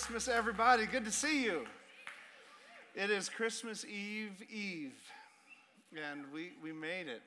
Christmas, 0.00 0.28
everybody. 0.28 0.86
Good 0.86 1.04
to 1.04 1.10
see 1.10 1.44
you. 1.44 1.66
It 2.94 3.10
is 3.10 3.28
Christmas 3.28 3.84
Eve 3.84 4.42
Eve, 4.50 4.94
and 5.94 6.24
we, 6.32 6.52
we 6.62 6.72
made 6.72 7.06
it. 7.06 7.20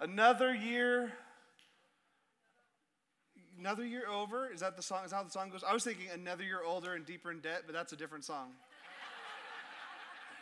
Another 0.00 0.52
year, 0.52 1.12
another 3.56 3.86
year 3.86 4.08
over. 4.08 4.52
Is 4.52 4.58
that 4.60 4.76
the 4.76 4.82
song? 4.82 5.04
Is 5.04 5.12
that 5.12 5.18
how 5.18 5.22
the 5.22 5.30
song 5.30 5.50
goes? 5.50 5.62
I 5.62 5.72
was 5.72 5.84
thinking 5.84 6.06
another 6.12 6.42
year 6.42 6.58
older 6.66 6.94
and 6.94 7.06
deeper 7.06 7.30
in 7.30 7.38
debt, 7.38 7.62
but 7.66 7.72
that's 7.72 7.92
a 7.92 7.96
different 7.96 8.24
song. 8.24 8.48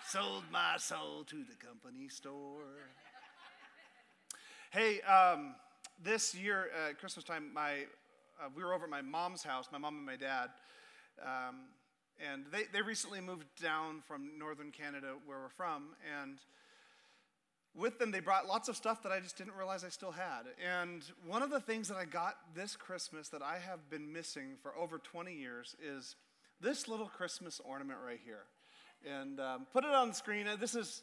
Sold 0.09 0.45
my 0.51 0.77
soul 0.79 1.25
to 1.25 1.37
the 1.37 1.57
company 1.63 2.09
store. 2.09 2.89
Hey, 4.71 5.03
um, 5.03 5.57
this 6.03 6.35
year 6.35 6.71
at 6.89 6.99
Christmas 6.99 7.23
time, 7.23 7.51
my 7.53 7.83
uh, 8.41 8.49
we 8.57 8.65
were 8.65 8.73
over 8.73 8.85
at 8.85 8.91
my 8.91 9.03
mom's 9.03 9.43
house, 9.43 9.69
my 9.71 9.77
mom 9.77 9.97
and 9.97 10.07
my 10.07 10.17
dad, 10.17 10.49
um, 11.23 11.57
and 12.33 12.45
they, 12.53 12.65
they 12.73 12.83
recently 12.83 13.21
moved 13.21 13.47
down 13.61 14.03
from 14.07 14.39
northern 14.39 14.71
Canada, 14.71 15.15
where 15.27 15.39
we're 15.39 15.49
from. 15.49 15.89
And 16.23 16.39
with 17.75 17.99
them, 17.99 18.11
they 18.11 18.21
brought 18.21 18.47
lots 18.47 18.69
of 18.69 18.77
stuff 18.77 19.03
that 19.03 19.13
I 19.13 19.21
just 19.21 19.37
didn't 19.37 19.55
realize 19.57 19.85
I 19.85 19.89
still 19.89 20.13
had. 20.13 20.43
And 20.65 21.05
one 21.27 21.43
of 21.43 21.51
the 21.51 21.61
things 21.61 21.89
that 21.89 21.97
I 21.97 22.05
got 22.05 22.37
this 22.55 22.77
Christmas 22.77 23.29
that 23.31 23.43
I 23.43 23.59
have 23.59 23.91
been 23.91 24.13
missing 24.13 24.57
for 24.63 24.77
over 24.77 24.99
20 24.99 25.35
years 25.35 25.75
is 25.83 26.15
this 26.61 26.89
little 26.89 27.07
Christmas 27.07 27.61
ornament 27.65 27.99
right 28.05 28.21
here. 28.25 28.45
And 29.05 29.41
um, 29.41 29.67
put 29.73 29.85
it 29.85 29.91
on 29.91 30.09
the 30.09 30.15
screen. 30.15 30.47
This 30.61 30.75
is, 30.75 31.03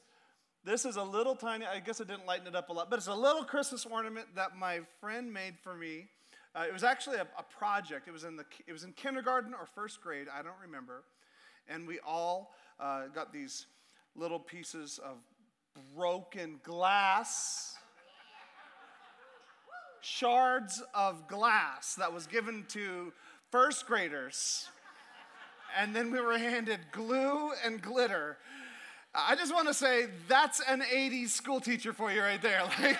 this 0.63 0.85
is 0.85 0.95
a 0.95 1.03
little 1.03 1.35
tiny, 1.35 1.65
I 1.65 1.79
guess 1.79 1.99
I 1.99 2.05
didn't 2.05 2.25
lighten 2.25 2.47
it 2.47 2.55
up 2.55 2.69
a 2.69 2.73
lot, 2.73 2.89
but 2.89 2.97
it's 2.97 3.07
a 3.07 3.13
little 3.13 3.43
Christmas 3.43 3.85
ornament 3.85 4.27
that 4.35 4.57
my 4.57 4.79
friend 5.01 5.31
made 5.31 5.55
for 5.61 5.75
me 5.75 6.07
uh, 6.55 6.65
it 6.67 6.73
was 6.73 6.83
actually 6.83 7.17
a, 7.17 7.27
a, 7.37 7.43
project. 7.43 8.07
It 8.07 8.11
was, 8.11 8.23
in 8.23 8.35
the, 8.35 8.45
it 8.67 8.73
was 8.73 8.83
in 8.83 8.91
kindergarten 8.93 9.53
or 9.53 9.65
first 9.65 10.01
grade, 10.01 10.27
I 10.33 10.41
don't 10.41 10.59
remember. 10.61 11.03
And 11.69 11.87
we 11.87 11.99
all 12.05 12.53
uh, 12.79 13.07
got 13.13 13.31
these 13.31 13.67
little 14.15 14.39
pieces 14.39 14.99
of 15.03 15.17
broken 15.95 16.59
glass, 16.63 17.77
shards 20.01 20.83
of 20.93 21.27
glass 21.27 21.95
that 21.95 22.11
was 22.11 22.27
given 22.27 22.65
to 22.69 23.13
first 23.49 23.87
graders. 23.87 24.67
And 25.79 25.95
then 25.95 26.11
we 26.11 26.19
were 26.19 26.37
handed 26.37 26.79
glue 26.91 27.51
and 27.63 27.81
glitter. 27.81 28.37
I 29.15 29.35
just 29.35 29.53
want 29.53 29.67
to 29.67 29.73
say 29.73 30.07
that's 30.27 30.61
an 30.67 30.81
80s 30.81 31.29
school 31.29 31.61
teacher 31.61 31.93
for 31.93 32.11
you 32.11 32.21
right 32.21 32.41
there. 32.41 32.63
Like, 32.81 32.97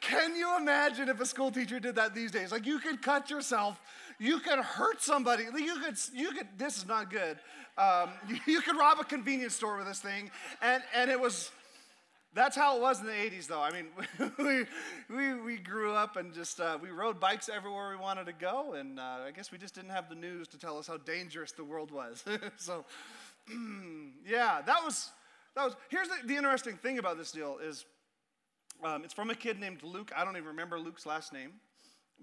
can 0.00 0.36
you 0.36 0.56
imagine 0.56 1.08
if 1.08 1.20
a 1.20 1.26
school 1.26 1.50
teacher 1.50 1.80
did 1.80 1.96
that 1.96 2.14
these 2.14 2.30
days? 2.30 2.52
Like 2.52 2.66
you 2.66 2.78
could 2.78 3.02
cut 3.02 3.30
yourself, 3.30 3.80
you 4.18 4.40
could 4.40 4.58
hurt 4.58 5.02
somebody, 5.02 5.44
you 5.44 5.78
could, 5.80 5.96
you 6.14 6.32
could. 6.32 6.46
This 6.56 6.76
is 6.78 6.86
not 6.86 7.10
good. 7.10 7.38
Um, 7.76 8.10
you 8.46 8.60
could 8.60 8.76
rob 8.76 8.98
a 9.00 9.04
convenience 9.04 9.54
store 9.54 9.76
with 9.76 9.86
this 9.86 10.00
thing, 10.00 10.30
and 10.62 10.82
and 10.94 11.10
it 11.10 11.20
was. 11.20 11.50
That's 12.34 12.54
how 12.54 12.76
it 12.76 12.82
was 12.82 13.00
in 13.00 13.06
the 13.06 13.12
80s, 13.12 13.46
though. 13.46 13.62
I 13.62 13.70
mean, 13.72 13.86
we, 14.38 14.66
we, 15.16 15.34
we 15.40 15.56
grew 15.56 15.94
up 15.94 16.16
and 16.16 16.32
just, 16.32 16.60
uh, 16.60 16.78
we 16.80 16.90
rode 16.90 17.18
bikes 17.18 17.48
everywhere 17.48 17.88
we 17.88 17.96
wanted 17.96 18.26
to 18.26 18.34
go, 18.34 18.74
and 18.74 19.00
uh, 19.00 19.20
I 19.26 19.30
guess 19.34 19.50
we 19.50 19.56
just 19.56 19.74
didn't 19.74 19.90
have 19.90 20.10
the 20.10 20.14
news 20.14 20.46
to 20.48 20.58
tell 20.58 20.76
us 20.78 20.86
how 20.86 20.98
dangerous 20.98 21.52
the 21.52 21.64
world 21.64 21.90
was. 21.90 22.22
so, 22.56 22.84
yeah, 24.26 24.60
that 24.66 24.84
was, 24.84 25.10
that 25.56 25.64
was, 25.64 25.74
here's 25.88 26.08
the, 26.08 26.16
the 26.26 26.36
interesting 26.36 26.76
thing 26.76 26.98
about 26.98 27.16
this 27.16 27.32
deal 27.32 27.58
is 27.62 27.86
um, 28.84 29.04
it's 29.04 29.14
from 29.14 29.30
a 29.30 29.34
kid 29.34 29.58
named 29.58 29.82
Luke. 29.82 30.12
I 30.16 30.24
don't 30.24 30.36
even 30.36 30.48
remember 30.48 30.78
Luke's 30.78 31.06
last 31.06 31.32
name. 31.32 31.52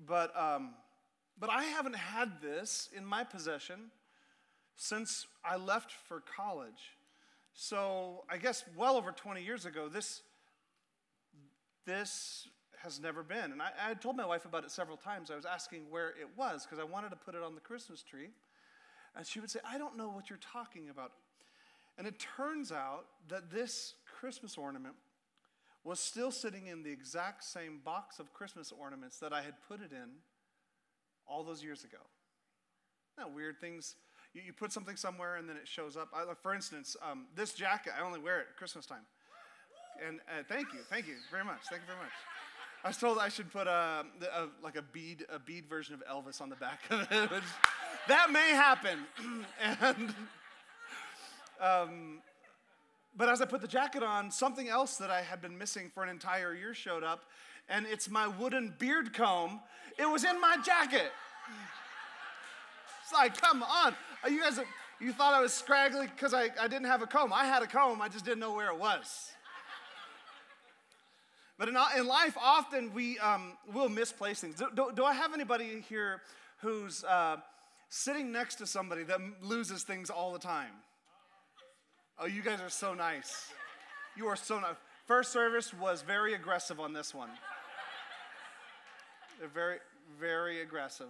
But, 0.08 0.38
um, 0.40 0.72
but 1.40 1.50
I 1.50 1.64
haven't 1.64 1.96
had 1.96 2.42
this 2.42 2.90
in 2.96 3.06
my 3.06 3.24
possession 3.24 3.92
since 4.76 5.28
I 5.44 5.58
left 5.58 5.92
for 5.92 6.22
college. 6.22 6.98
So 7.54 8.24
I 8.30 8.38
guess 8.38 8.66
well 8.78 8.98
over 8.98 9.12
20 9.12 9.42
years 9.42 9.66
ago, 9.66 9.88
this, 9.88 10.22
this 11.86 12.48
has 12.84 13.00
never 13.00 13.24
been. 13.24 13.52
And 13.52 13.62
I, 13.62 13.72
I 13.90 13.94
told 13.94 14.18
my 14.18 14.26
wife 14.26 14.46
about 14.46 14.64
it 14.64 14.72
several 14.72 14.98
times. 14.98 15.32
I 15.32 15.36
was 15.36 15.46
asking 15.46 15.90
where 15.90 16.10
it 16.10 16.30
was 16.38 16.66
because 16.66 16.80
I 16.80 16.84
wanted 16.84 17.10
to 17.10 17.16
put 17.16 17.36
it 17.36 17.42
on 17.42 17.56
the 17.56 17.62
Christmas 17.62 18.04
tree. 18.04 18.30
And 19.16 19.26
she 19.26 19.40
would 19.40 19.50
say, 19.50 19.60
I 19.68 19.78
don't 19.78 19.98
know 19.98 20.10
what 20.10 20.30
you're 20.30 20.40
talking 20.40 20.90
about. 20.90 21.12
And 21.98 22.06
it 22.06 22.20
turns 22.20 22.74
out 22.74 23.06
that 23.30 23.50
this 23.50 23.96
Christmas 24.20 24.58
ornament 24.58 24.96
was 25.86 26.00
still 26.00 26.32
sitting 26.32 26.66
in 26.66 26.84
the 26.84 26.92
exact 26.92 27.44
same 27.44 27.80
box 27.86 28.20
of 28.20 28.34
Christmas 28.34 28.74
ornaments 28.78 29.20
that 29.20 29.32
I 29.32 29.44
had 29.44 29.54
put 29.68 29.82
it 29.82 29.92
in 29.92 30.10
all 31.28 31.44
those 31.44 31.64
years 31.64 31.84
ago. 31.84 32.00
Now, 33.18 33.28
weird 33.34 33.62
things. 33.62 33.96
You, 34.34 34.42
you, 34.48 34.52
put 34.52 34.74
something 34.74 34.98
somewhere 34.98 35.36
and 35.36 35.48
then 35.48 35.56
it 35.56 35.68
shows 35.68 35.96
up. 35.96 36.10
I, 36.14 36.26
for 36.42 36.54
instance, 36.54 36.98
um, 37.10 37.28
this 37.36 37.54
jacket, 37.54 37.94
I 37.98 38.04
only 38.04 38.20
wear 38.20 38.40
it 38.40 38.48
at 38.50 38.58
Christmas 38.58 38.86
time. 38.86 39.06
And 40.06 40.20
uh, 40.28 40.44
thank 40.50 40.74
you, 40.74 40.80
thank 40.90 41.08
you 41.08 41.16
very 41.32 41.46
much, 41.46 41.62
thank 41.70 41.84
you 41.84 41.88
very 41.88 42.00
much. 42.00 42.12
I 42.84 42.90
was 42.90 42.98
told 42.98 43.18
I 43.18 43.30
should 43.30 43.52
put 43.52 43.68
a, 43.68 44.06
a, 44.34 44.48
like 44.62 44.76
a 44.76 44.82
bead, 44.82 45.26
a 45.32 45.40
bead 45.40 45.68
version 45.68 45.96
of 45.96 46.04
Elvis 46.06 46.42
on 46.42 46.50
the 46.50 46.56
back 46.58 46.82
of 46.90 47.08
it. 47.12 47.44
that 48.08 48.32
may 48.32 48.50
happen. 48.50 49.00
and 49.82 50.14
um, 51.62 52.22
but 53.18 53.30
as 53.30 53.42
I 53.42 53.46
put 53.46 53.62
the 53.62 53.68
jacket 53.68 54.04
on, 54.04 54.30
something 54.30 54.68
else 54.68 54.98
that 54.98 55.10
I 55.10 55.22
had 55.22 55.42
been 55.42 55.58
missing 55.58 55.90
for 55.94 56.04
an 56.04 56.10
entire 56.10 56.54
year 56.54 56.74
showed 56.74 57.04
up, 57.04 57.26
and 57.70 57.86
it's 57.86 58.10
my 58.10 58.28
wooden 58.28 58.74
beard 58.78 59.14
comb. 59.14 59.62
It 59.98 60.10
was 60.10 60.24
in 60.24 60.40
my 60.42 60.58
jacket. 60.64 61.12
It's 63.04 63.14
like, 63.14 63.40
come 63.40 63.64
on. 63.64 63.96
You 64.30 64.42
guys, 64.42 64.60
you 65.00 65.14
thought 65.14 65.34
I 65.34 65.42
was 65.42 65.54
scraggly 65.54 66.08
because 66.08 66.34
I, 66.34 66.50
I 66.60 66.68
didn't 66.68 66.86
have 66.86 67.02
a 67.02 67.08
comb. 67.08 67.32
I 67.32 67.46
had 67.46 67.64
a 67.64 67.68
comb, 67.68 68.02
I 68.02 68.10
just 68.10 68.26
didn't 68.26 68.40
know 68.40 68.54
where 68.54 68.70
it 68.70 68.78
was. 68.78 69.32
But 71.58 71.70
in, 71.70 71.78
in 71.98 72.06
life, 72.06 72.36
often 72.42 72.94
we 72.94 73.18
um, 73.20 73.54
will 73.74 73.88
misplace 73.88 74.42
things. 74.42 74.56
Do, 74.56 74.68
do, 74.76 74.92
do, 74.94 75.06
I 75.06 75.14
have 75.14 75.34
anybody 75.34 75.84
here 75.88 76.22
who's 76.58 77.04
uh, 77.06 77.38
sitting 77.88 78.32
next 78.32 78.56
to 78.56 78.68
somebody 78.68 79.04
that 79.04 79.20
loses 79.42 79.84
things 79.84 80.10
all 80.10 80.34
the 80.34 80.40
time? 80.40 80.72
Oh, 82.18 82.28
you 82.28 82.42
guys 82.42 82.62
are 82.62 82.70
so 82.70 82.94
nice. 82.94 83.52
You 84.16 84.28
are 84.28 84.38
so 84.38 84.58
nice. 84.58 84.76
First 85.06 85.34
service 85.34 85.74
was 85.74 86.02
very 86.02 86.34
aggressive 86.34 86.80
on 86.80 86.94
this 86.94 87.14
one. 87.14 87.30
They're 89.38 89.50
very, 89.50 89.80
very 90.18 90.62
aggressive. 90.62 91.08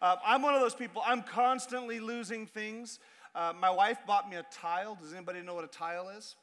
Uh, 0.00 0.16
I'm 0.24 0.40
one 0.40 0.54
of 0.54 0.62
those 0.62 0.74
people, 0.74 1.02
I'm 1.04 1.22
constantly 1.22 2.00
losing 2.00 2.46
things. 2.46 3.00
Uh, 3.34 3.52
my 3.60 3.68
wife 3.68 3.98
bought 4.06 4.30
me 4.30 4.36
a 4.36 4.46
tile. 4.50 4.96
Does 5.00 5.12
anybody 5.12 5.42
know 5.42 5.54
what 5.54 5.64
a 5.64 5.68
tile 5.68 6.08
is? 6.08 6.36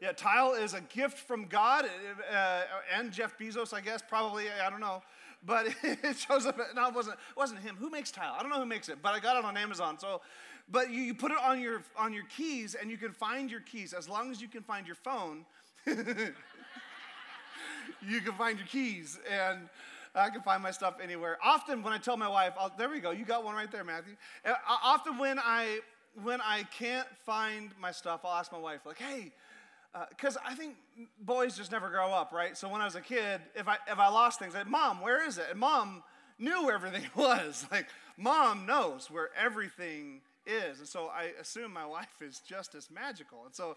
Yeah, 0.00 0.12
tile 0.12 0.52
is 0.52 0.74
a 0.74 0.80
gift 0.80 1.18
from 1.18 1.46
God 1.46 1.86
uh, 2.32 2.60
and 2.96 3.10
Jeff 3.10 3.36
Bezos, 3.36 3.74
I 3.74 3.80
guess, 3.80 4.00
probably, 4.00 4.44
I 4.64 4.70
don't 4.70 4.80
know. 4.80 5.02
But 5.44 5.66
it 5.82 6.16
shows 6.16 6.46
up, 6.46 6.56
no, 6.76 6.86
it 6.86 6.94
wasn't, 6.94 7.16
it 7.16 7.36
wasn't 7.36 7.60
him. 7.60 7.76
Who 7.80 7.90
makes 7.90 8.12
tile? 8.12 8.34
I 8.38 8.42
don't 8.42 8.50
know 8.50 8.60
who 8.60 8.66
makes 8.66 8.88
it, 8.88 8.98
but 9.02 9.12
I 9.12 9.18
got 9.18 9.36
it 9.36 9.44
on 9.44 9.56
Amazon. 9.56 9.98
So 9.98 10.20
but 10.68 10.90
you, 10.90 11.02
you 11.02 11.14
put 11.14 11.30
it 11.30 11.38
on 11.42 11.60
your, 11.60 11.82
on 11.96 12.12
your 12.12 12.24
keys 12.36 12.74
and 12.74 12.90
you 12.90 12.96
can 12.96 13.12
find 13.12 13.50
your 13.50 13.60
keys. 13.60 13.92
As 13.92 14.08
long 14.08 14.30
as 14.30 14.40
you 14.40 14.48
can 14.48 14.62
find 14.62 14.86
your 14.86 14.96
phone, 14.96 15.44
you 15.86 16.32
can 18.20 18.32
find 18.38 18.58
your 18.58 18.68
keys. 18.68 19.18
And 19.30 19.68
I 20.14 20.30
can 20.30 20.42
find 20.42 20.62
my 20.62 20.70
stuff 20.70 20.94
anywhere. 21.02 21.38
Often 21.42 21.82
when 21.82 21.92
I 21.92 21.98
tell 21.98 22.16
my 22.16 22.28
wife, 22.28 22.54
oh, 22.58 22.70
there 22.78 22.88
we 22.88 23.00
go, 23.00 23.10
you 23.10 23.24
got 23.24 23.44
one 23.44 23.54
right 23.54 23.70
there, 23.70 23.84
Matthew. 23.84 24.14
Uh, 24.44 24.54
often 24.68 25.18
when 25.18 25.38
I 25.38 25.80
when 26.22 26.40
I 26.40 26.62
can't 26.64 27.08
find 27.26 27.70
my 27.80 27.90
stuff, 27.90 28.20
I'll 28.24 28.34
ask 28.34 28.52
my 28.52 28.58
wife, 28.58 28.86
like, 28.86 28.98
hey, 28.98 29.32
because 30.10 30.36
uh, 30.36 30.40
I 30.46 30.54
think 30.54 30.76
boys 31.20 31.56
just 31.56 31.72
never 31.72 31.88
grow 31.88 32.12
up, 32.12 32.32
right? 32.32 32.56
So 32.56 32.68
when 32.68 32.80
I 32.80 32.84
was 32.84 32.94
a 32.94 33.00
kid, 33.00 33.40
if 33.54 33.68
I 33.68 33.76
if 33.88 33.98
I 33.98 34.08
lost 34.08 34.38
things, 34.38 34.54
I'd, 34.54 34.68
mom, 34.68 35.00
where 35.00 35.26
is 35.26 35.38
it? 35.38 35.46
And 35.50 35.58
mom 35.58 36.02
knew 36.38 36.64
where 36.64 36.74
everything 36.74 37.04
was. 37.16 37.66
Like, 37.70 37.86
mom 38.16 38.66
knows 38.66 39.10
where 39.10 39.30
everything 39.36 40.20
is. 40.46 40.78
And 40.78 40.88
so 40.88 41.10
I 41.14 41.32
assume 41.40 41.72
my 41.72 41.86
wife 41.98 42.20
is 42.20 42.40
just 42.40 42.74
as 42.74 42.90
magical. 42.90 43.44
And 43.46 43.54
so 43.54 43.76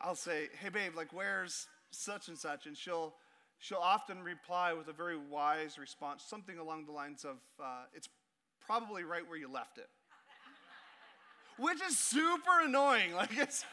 I'll 0.00 0.14
say, 0.14 0.48
hey, 0.60 0.68
babe, 0.68 0.94
like, 0.96 1.12
where's 1.12 1.66
such 1.90 2.28
and 2.28 2.38
such? 2.38 2.66
And 2.66 2.76
she'll, 2.76 3.14
she'll 3.58 3.78
often 3.78 4.22
reply 4.22 4.72
with 4.72 4.88
a 4.88 4.92
very 4.92 5.16
wise 5.16 5.78
response, 5.78 6.24
something 6.26 6.58
along 6.58 6.86
the 6.86 6.92
lines 6.92 7.24
of, 7.24 7.36
uh, 7.62 7.84
it's 7.94 8.08
probably 8.64 9.04
right 9.04 9.28
where 9.28 9.38
you 9.38 9.50
left 9.50 9.78
it. 9.78 9.88
Which 11.58 11.82
is 11.82 11.98
super 11.98 12.60
annoying. 12.64 13.12
Like, 13.14 13.36
it's 13.36 13.64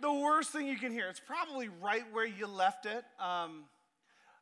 the 0.00 0.12
worst 0.12 0.50
thing 0.50 0.66
you 0.66 0.76
can 0.76 0.92
hear. 0.92 1.08
It's 1.08 1.20
probably 1.20 1.68
right 1.68 2.04
where 2.12 2.26
you 2.26 2.46
left 2.46 2.86
it. 2.86 3.04
Um, 3.18 3.64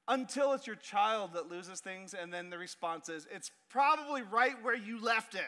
until 0.06 0.52
it's 0.52 0.66
your 0.66 0.76
child 0.76 1.32
that 1.34 1.50
loses 1.50 1.80
things, 1.80 2.14
and 2.14 2.32
then 2.32 2.50
the 2.50 2.58
response 2.58 3.08
is, 3.08 3.26
it's 3.32 3.50
probably 3.70 4.22
right 4.22 4.54
where 4.62 4.76
you 4.76 5.02
left 5.02 5.34
it. 5.34 5.42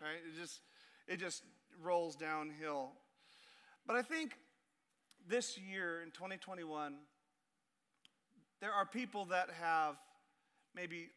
Right? 0.00 0.18
It 0.26 0.40
just, 0.40 0.60
it 1.06 1.18
just 1.18 1.42
rolls 1.82 2.16
downhill. 2.16 2.92
But 3.86 3.96
I 3.96 4.02
think 4.02 4.32
this 5.26 5.58
year 5.58 6.02
in 6.02 6.10
2021, 6.10 6.96
there 8.60 8.72
are 8.72 8.86
people 8.86 9.26
that 9.26 9.48
have 9.60 9.96
maybe 10.74 11.10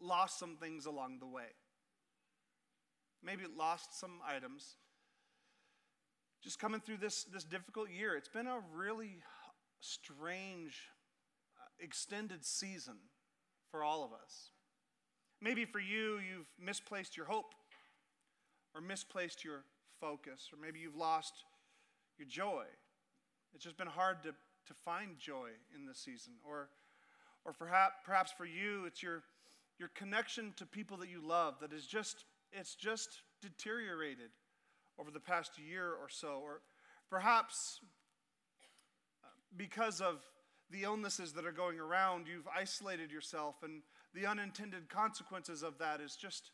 lost 0.00 0.38
some 0.38 0.56
things 0.56 0.86
along 0.86 1.18
the 1.20 1.26
way. 1.26 1.54
Maybe 3.22 3.44
lost 3.56 3.98
some 3.98 4.20
items. 4.26 4.76
Just 6.42 6.58
coming 6.58 6.80
through 6.80 6.96
this, 6.96 7.24
this 7.24 7.44
difficult 7.44 7.88
year, 7.90 8.16
it's 8.16 8.28
been 8.28 8.48
a 8.48 8.58
really 8.74 9.22
strange 9.80 10.88
uh, 11.56 11.84
extended 11.84 12.44
season 12.44 12.96
for 13.70 13.84
all 13.84 14.04
of 14.04 14.12
us. 14.12 14.50
Maybe 15.40 15.64
for 15.64 15.78
you, 15.78 16.18
you've 16.18 16.46
misplaced 16.60 17.16
your 17.16 17.26
hope 17.26 17.54
or 18.74 18.80
misplaced 18.80 19.44
your 19.44 19.64
focus, 20.00 20.50
or 20.52 20.58
maybe 20.60 20.80
you've 20.80 20.96
lost 20.96 21.44
your 22.18 22.28
joy. 22.28 22.64
It's 23.54 23.64
just 23.64 23.76
been 23.76 23.86
hard 23.86 24.22
to, 24.22 24.30
to 24.30 24.74
find 24.84 25.18
joy 25.18 25.50
in 25.74 25.86
this 25.86 25.98
season. 25.98 26.34
Or, 26.48 26.68
or 27.44 27.52
perhaps, 27.52 27.94
perhaps 28.04 28.32
for 28.32 28.44
you, 28.44 28.84
it's 28.86 29.02
your, 29.02 29.22
your 29.78 29.90
connection 29.94 30.54
to 30.56 30.66
people 30.66 30.96
that 30.98 31.08
you 31.08 31.20
love 31.24 31.54
that 31.60 31.72
is 31.72 31.86
just, 31.86 32.24
it's 32.52 32.74
just 32.74 33.22
deteriorated 33.40 34.30
over 34.98 35.10
the 35.10 35.20
past 35.20 35.58
year 35.58 35.88
or 35.88 36.08
so. 36.08 36.40
Or 36.42 36.62
perhaps 37.10 37.80
uh, 39.22 39.28
because 39.56 40.00
of 40.00 40.22
the 40.70 40.84
illnesses 40.84 41.32
that 41.34 41.44
are 41.44 41.52
going 41.52 41.78
around, 41.78 42.26
you've 42.26 42.48
isolated 42.48 43.12
yourself, 43.12 43.56
and 43.62 43.82
the 44.14 44.26
unintended 44.26 44.88
consequences 44.88 45.62
of 45.62 45.76
that 45.78 46.00
is 46.00 46.16
just, 46.16 46.50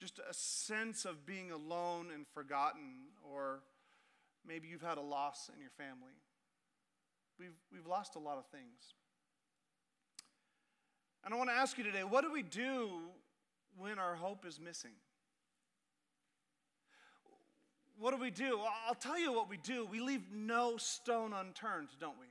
just 0.00 0.18
a 0.18 0.32
sense 0.32 1.04
of 1.04 1.26
being 1.26 1.50
alone 1.50 2.08
and 2.14 2.26
forgotten, 2.26 3.08
or 3.32 3.60
maybe 4.46 4.68
you've 4.68 4.82
had 4.82 4.98
a 4.98 5.02
loss 5.02 5.50
in 5.54 5.60
your 5.60 5.70
family. 5.70 6.12
We've, 7.38 7.56
we've 7.72 7.86
lost 7.86 8.16
a 8.16 8.18
lot 8.18 8.38
of 8.38 8.46
things. 8.46 8.94
And 11.24 11.34
I 11.34 11.36
want 11.36 11.50
to 11.50 11.54
ask 11.54 11.76
you 11.78 11.84
today 11.84 12.04
what 12.04 12.22
do 12.22 12.32
we 12.32 12.42
do 12.42 13.00
when 13.76 13.98
our 13.98 14.14
hope 14.14 14.46
is 14.46 14.60
missing? 14.60 14.92
What 17.98 18.12
do 18.14 18.20
we 18.20 18.30
do? 18.30 18.60
I'll 18.86 18.94
tell 18.94 19.18
you 19.18 19.32
what 19.32 19.50
we 19.50 19.56
do. 19.56 19.84
We 19.84 20.00
leave 20.00 20.22
no 20.32 20.76
stone 20.76 21.32
unturned, 21.32 21.88
don't 22.00 22.18
we? 22.20 22.26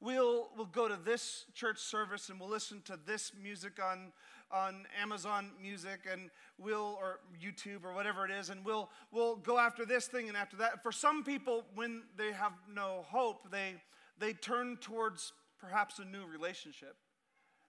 we'll, 0.00 0.48
we'll 0.56 0.66
go 0.66 0.88
to 0.88 0.96
this 0.96 1.46
church 1.54 1.78
service 1.78 2.28
and 2.28 2.38
we'll 2.38 2.48
listen 2.48 2.82
to 2.86 2.98
this 3.06 3.32
music 3.40 3.78
on, 3.82 4.12
on 4.50 4.86
Amazon 5.00 5.50
Music 5.60 6.00
and 6.10 6.30
we'll, 6.58 6.96
or 7.00 7.20
YouTube 7.42 7.84
or 7.84 7.92
whatever 7.92 8.24
it 8.24 8.30
is, 8.30 8.50
and 8.50 8.64
we'll, 8.64 8.88
we'll 9.10 9.36
go 9.36 9.58
after 9.58 9.84
this 9.84 10.06
thing 10.06 10.28
and 10.28 10.36
after 10.36 10.56
that. 10.56 10.82
For 10.82 10.92
some 10.92 11.24
people, 11.24 11.64
when 11.74 12.02
they 12.16 12.32
have 12.32 12.52
no 12.72 13.04
hope, 13.08 13.50
they, 13.50 13.74
they 14.18 14.32
turn 14.32 14.76
towards 14.80 15.32
perhaps 15.58 15.98
a 15.98 16.04
new 16.04 16.24
relationship. 16.26 16.96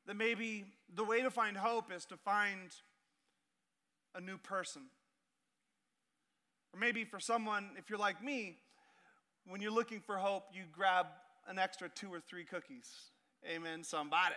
That 0.06 0.16
maybe 0.16 0.66
the 0.96 1.04
way 1.04 1.22
to 1.22 1.30
find 1.30 1.58
hope 1.58 1.92
is 1.92 2.06
to 2.06 2.18
find 2.18 2.72
a 4.16 4.22
new 4.22 4.38
person. 4.38 4.84
Or 6.74 6.80
maybe 6.80 7.04
for 7.04 7.20
someone, 7.20 7.72
if 7.78 7.90
you're 7.90 8.00
like 8.00 8.24
me, 8.24 8.58
when 9.48 9.62
you're 9.62 9.72
looking 9.72 10.00
for 10.00 10.18
hope, 10.18 10.44
you 10.54 10.64
grab 10.72 11.08
an 11.48 11.60
extra 11.60 11.90
two 11.90 12.14
or 12.14 12.20
three 12.20 12.46
cookies. 12.46 12.90
Amen, 13.46 13.84
somebody. 13.84 14.36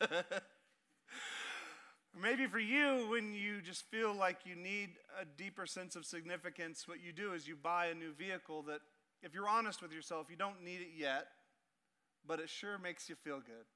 Maybe 2.20 2.46
for 2.46 2.58
you, 2.58 3.06
when 3.10 3.34
you 3.34 3.60
just 3.60 3.84
feel 3.90 4.14
like 4.14 4.38
you 4.44 4.56
need 4.56 4.90
a 5.20 5.24
deeper 5.24 5.66
sense 5.66 5.96
of 5.96 6.06
significance, 6.06 6.88
what 6.88 7.02
you 7.02 7.12
do 7.12 7.32
is 7.34 7.46
you 7.46 7.56
buy 7.56 7.86
a 7.86 7.94
new 7.94 8.12
vehicle 8.12 8.62
that, 8.62 8.80
if 9.22 9.34
you're 9.34 9.48
honest 9.48 9.82
with 9.82 9.92
yourself, 9.92 10.28
you 10.30 10.36
don't 10.36 10.62
need 10.64 10.80
it 10.80 10.90
yet, 10.96 11.26
but 12.26 12.40
it 12.40 12.48
sure 12.48 12.78
makes 12.78 13.08
you 13.08 13.14
feel 13.14 13.40
good. 13.40 13.66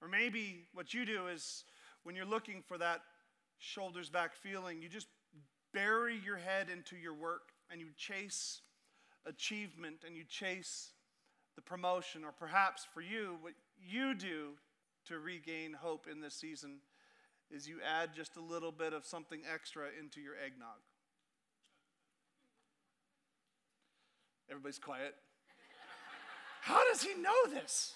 Or 0.00 0.08
maybe 0.08 0.66
what 0.72 0.94
you 0.94 1.04
do 1.04 1.28
is 1.28 1.64
when 2.02 2.16
you're 2.16 2.24
looking 2.26 2.62
for 2.66 2.78
that 2.78 3.02
shoulders 3.58 4.08
back 4.08 4.34
feeling, 4.34 4.82
you 4.82 4.88
just 4.88 5.06
bury 5.72 6.20
your 6.24 6.36
head 6.36 6.68
into 6.68 6.96
your 6.96 7.14
work 7.14 7.52
and 7.70 7.80
you 7.80 7.88
chase 7.96 8.60
achievement 9.26 9.98
and 10.04 10.16
you 10.16 10.24
chase 10.24 10.92
the 11.56 11.62
promotion, 11.62 12.24
or 12.24 12.32
perhaps 12.32 12.86
for 12.92 13.00
you, 13.00 13.36
what 13.40 13.54
you 13.78 14.14
do 14.14 14.52
to 15.06 15.18
regain 15.18 15.74
hope 15.74 16.06
in 16.10 16.20
this 16.20 16.34
season 16.34 16.78
is 17.50 17.68
you 17.68 17.78
add 17.86 18.14
just 18.14 18.36
a 18.36 18.40
little 18.40 18.72
bit 18.72 18.92
of 18.92 19.04
something 19.04 19.40
extra 19.52 19.84
into 19.98 20.20
your 20.20 20.34
eggnog. 20.34 20.80
Everybody's 24.50 24.78
quiet. 24.78 25.14
How 26.62 26.86
does 26.90 27.02
he 27.02 27.14
know 27.20 27.52
this? 27.52 27.94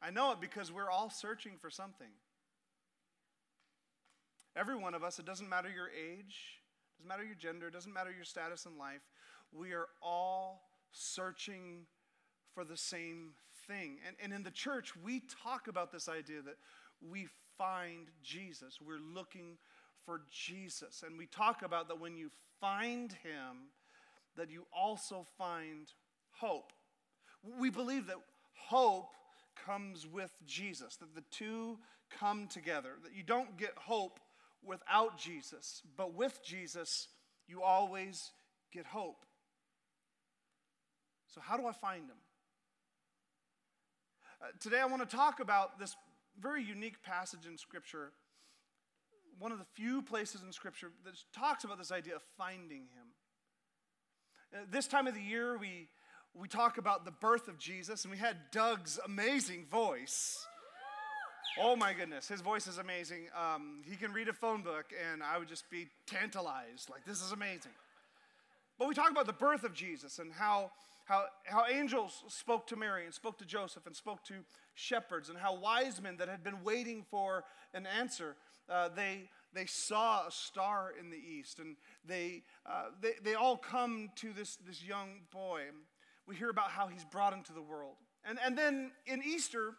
I 0.00 0.10
know 0.10 0.32
it 0.32 0.40
because 0.40 0.72
we're 0.72 0.90
all 0.90 1.10
searching 1.10 1.52
for 1.60 1.70
something. 1.70 2.08
Every 4.56 4.76
one 4.76 4.94
of 4.94 5.04
us, 5.04 5.18
it 5.18 5.26
doesn't 5.26 5.48
matter 5.48 5.68
your 5.68 5.88
age, 5.88 6.60
doesn't 6.96 7.08
matter 7.08 7.24
your 7.24 7.34
gender, 7.34 7.70
doesn't 7.70 7.92
matter 7.92 8.10
your 8.10 8.24
status 8.24 8.66
in 8.66 8.78
life, 8.78 9.02
we 9.52 9.72
are 9.72 9.88
all 10.02 10.62
searching 10.92 11.86
for 12.54 12.64
the 12.64 12.76
same 12.76 13.30
thing. 13.66 13.98
And, 14.06 14.16
and 14.22 14.32
in 14.32 14.42
the 14.42 14.50
church, 14.50 14.92
we 14.96 15.22
talk 15.42 15.68
about 15.68 15.92
this 15.92 16.08
idea 16.08 16.42
that 16.42 16.56
we 17.00 17.28
find 17.56 18.08
Jesus. 18.22 18.78
We're 18.84 18.98
looking 18.98 19.58
for 20.04 20.22
Jesus. 20.30 21.02
And 21.06 21.18
we 21.18 21.26
talk 21.26 21.62
about 21.62 21.88
that 21.88 22.00
when 22.00 22.16
you 22.16 22.30
find 22.60 23.12
him, 23.12 23.70
that 24.36 24.50
you 24.50 24.66
also 24.72 25.26
find 25.36 25.88
hope. 26.30 26.72
We 27.58 27.70
believe 27.70 28.06
that 28.06 28.16
hope 28.54 29.14
comes 29.64 30.06
with 30.06 30.32
Jesus, 30.46 30.96
that 30.96 31.14
the 31.14 31.24
two 31.30 31.78
come 32.10 32.46
together, 32.46 32.90
that 33.02 33.14
you 33.14 33.22
don't 33.22 33.56
get 33.56 33.72
hope 33.76 34.20
without 34.64 35.18
Jesus, 35.18 35.82
but 35.96 36.14
with 36.14 36.40
Jesus, 36.44 37.08
you 37.46 37.62
always 37.62 38.32
get 38.72 38.86
hope. 38.86 39.24
So, 41.32 41.40
how 41.40 41.56
do 41.56 41.66
I 41.66 41.72
find 41.72 42.04
him? 42.04 42.16
Uh, 44.40 44.46
today, 44.60 44.80
I 44.80 44.86
want 44.86 45.08
to 45.08 45.16
talk 45.16 45.40
about 45.40 45.78
this 45.78 45.96
very 46.40 46.62
unique 46.62 47.02
passage 47.02 47.46
in 47.46 47.58
Scripture, 47.58 48.12
one 49.38 49.52
of 49.52 49.58
the 49.58 49.66
few 49.74 50.02
places 50.02 50.42
in 50.42 50.52
Scripture 50.52 50.90
that 51.04 51.14
talks 51.32 51.64
about 51.64 51.78
this 51.78 51.92
idea 51.92 52.16
of 52.16 52.22
finding 52.36 52.82
him. 52.82 53.08
Uh, 54.54 54.64
this 54.70 54.86
time 54.86 55.06
of 55.06 55.14
the 55.14 55.20
year, 55.20 55.58
we, 55.58 55.88
we 56.34 56.48
talk 56.48 56.78
about 56.78 57.04
the 57.04 57.10
birth 57.10 57.48
of 57.48 57.58
Jesus, 57.58 58.04
and 58.04 58.12
we 58.12 58.18
had 58.18 58.36
Doug's 58.50 58.98
amazing 59.04 59.66
voice 59.70 60.46
Oh 61.60 61.74
my 61.74 61.92
goodness, 61.92 62.28
his 62.28 62.40
voice 62.40 62.68
is 62.68 62.78
amazing. 62.78 63.28
Um, 63.36 63.82
he 63.88 63.96
can 63.96 64.12
read 64.12 64.28
a 64.28 64.32
phone 64.32 64.62
book, 64.62 64.92
and 65.10 65.22
I 65.22 65.38
would 65.38 65.48
just 65.48 65.68
be 65.70 65.88
tantalized. 66.06 66.88
Like, 66.88 67.04
this 67.04 67.20
is 67.20 67.32
amazing. 67.32 67.72
But 68.78 68.86
we 68.86 68.94
talk 68.94 69.10
about 69.10 69.26
the 69.26 69.32
birth 69.32 69.64
of 69.64 69.74
Jesus 69.74 70.20
and 70.20 70.32
how, 70.32 70.70
how, 71.08 71.24
how 71.44 71.64
angels 71.66 72.22
spoke 72.28 72.66
to 72.66 72.76
Mary 72.76 73.06
and 73.06 73.14
spoke 73.14 73.38
to 73.38 73.46
Joseph 73.46 73.86
and 73.86 73.96
spoke 73.96 74.22
to 74.24 74.34
shepherds, 74.74 75.30
and 75.30 75.38
how 75.38 75.58
wise 75.58 76.02
men 76.02 76.18
that 76.18 76.28
had 76.28 76.44
been 76.44 76.62
waiting 76.62 77.02
for 77.10 77.44
an 77.72 77.86
answer, 77.86 78.36
uh, 78.68 78.90
they, 78.94 79.30
they 79.54 79.64
saw 79.64 80.26
a 80.26 80.30
star 80.30 80.92
in 81.00 81.08
the 81.08 81.16
east, 81.16 81.60
and 81.60 81.76
they, 82.06 82.42
uh, 82.66 82.90
they, 83.00 83.12
they 83.24 83.34
all 83.34 83.56
come 83.56 84.10
to 84.16 84.34
this, 84.34 84.56
this 84.66 84.84
young 84.84 85.22
boy. 85.32 85.62
We 86.26 86.36
hear 86.36 86.50
about 86.50 86.70
how 86.70 86.88
he's 86.88 87.06
brought 87.06 87.32
into 87.32 87.54
the 87.54 87.62
world. 87.62 87.94
And, 88.28 88.38
and 88.44 88.56
then 88.56 88.90
in 89.06 89.22
Easter, 89.24 89.72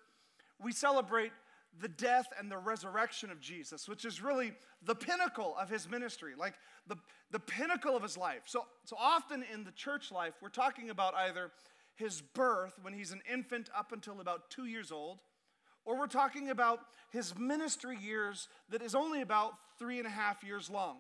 we 0.60 0.72
celebrate 0.72 1.32
the 1.78 1.88
death 1.88 2.28
and 2.38 2.52
the 2.52 2.58
resurrection 2.58 3.30
of 3.30 3.40
Jesus, 3.40 3.88
which 3.88 4.06
is 4.06 4.22
really 4.22 4.54
the 4.84 4.96
pinnacle 4.96 5.56
of 5.60 5.70
his 5.70 5.90
ministry, 5.90 6.34
like 6.38 6.56
the, 6.88 6.98
the 7.32 7.40
pinnacle 7.40 7.96
of 7.96 8.04
his 8.04 8.18
life. 8.18 8.42
So, 8.46 8.66
so 8.84 8.96
often 9.00 9.46
in 9.54 9.64
the 9.64 9.72
church 9.72 10.12
life, 10.12 10.34
we're 10.42 10.50
talking 10.50 10.90
about 10.90 11.14
either 11.14 11.52
his 11.96 12.22
birth 12.22 12.74
when 12.82 12.94
he's 12.94 13.12
an 13.12 13.22
infant 13.32 13.70
up 13.78 13.92
until 13.92 14.20
about 14.20 14.50
two 14.50 14.66
years 14.66 14.92
old, 14.92 15.20
or 15.86 15.98
we're 15.98 16.08
talking 16.08 16.50
about 16.50 16.80
his 17.12 17.38
ministry 17.38 17.98
years 17.98 18.48
that 18.70 18.82
is 18.82 18.96
only 18.96 19.22
about 19.22 19.54
three 19.78 19.98
and 19.98 20.08
a 20.08 20.12
half 20.12 20.44
years 20.44 20.70
long. 20.70 20.98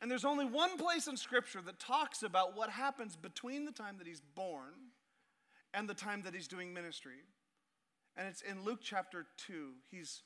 And 0.00 0.10
there's 0.10 0.24
only 0.24 0.44
one 0.44 0.78
place 0.78 1.06
in 1.06 1.16
Scripture 1.16 1.60
that 1.62 1.78
talks 1.78 2.22
about 2.24 2.56
what 2.56 2.70
happens 2.70 3.14
between 3.14 3.64
the 3.64 3.70
time 3.70 3.98
that 3.98 4.06
he's 4.06 4.20
born 4.34 4.72
and 5.72 5.88
the 5.88 5.94
time 5.94 6.22
that 6.24 6.34
he's 6.34 6.48
doing 6.48 6.74
ministry. 6.74 7.22
And 8.16 8.28
it's 8.28 8.42
in 8.42 8.64
Luke 8.64 8.80
chapter 8.82 9.26
2. 9.46 9.70
He's 9.90 10.22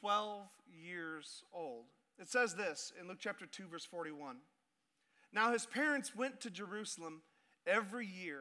12 0.00 0.46
years 0.70 1.42
old. 1.52 1.86
It 2.18 2.28
says 2.28 2.54
this 2.54 2.92
in 3.00 3.08
Luke 3.08 3.18
chapter 3.20 3.46
2, 3.46 3.68
verse 3.68 3.84
41. 3.84 4.36
Now 5.32 5.52
his 5.52 5.66
parents 5.66 6.14
went 6.14 6.40
to 6.40 6.50
Jerusalem 6.50 7.22
every 7.66 8.06
year 8.06 8.40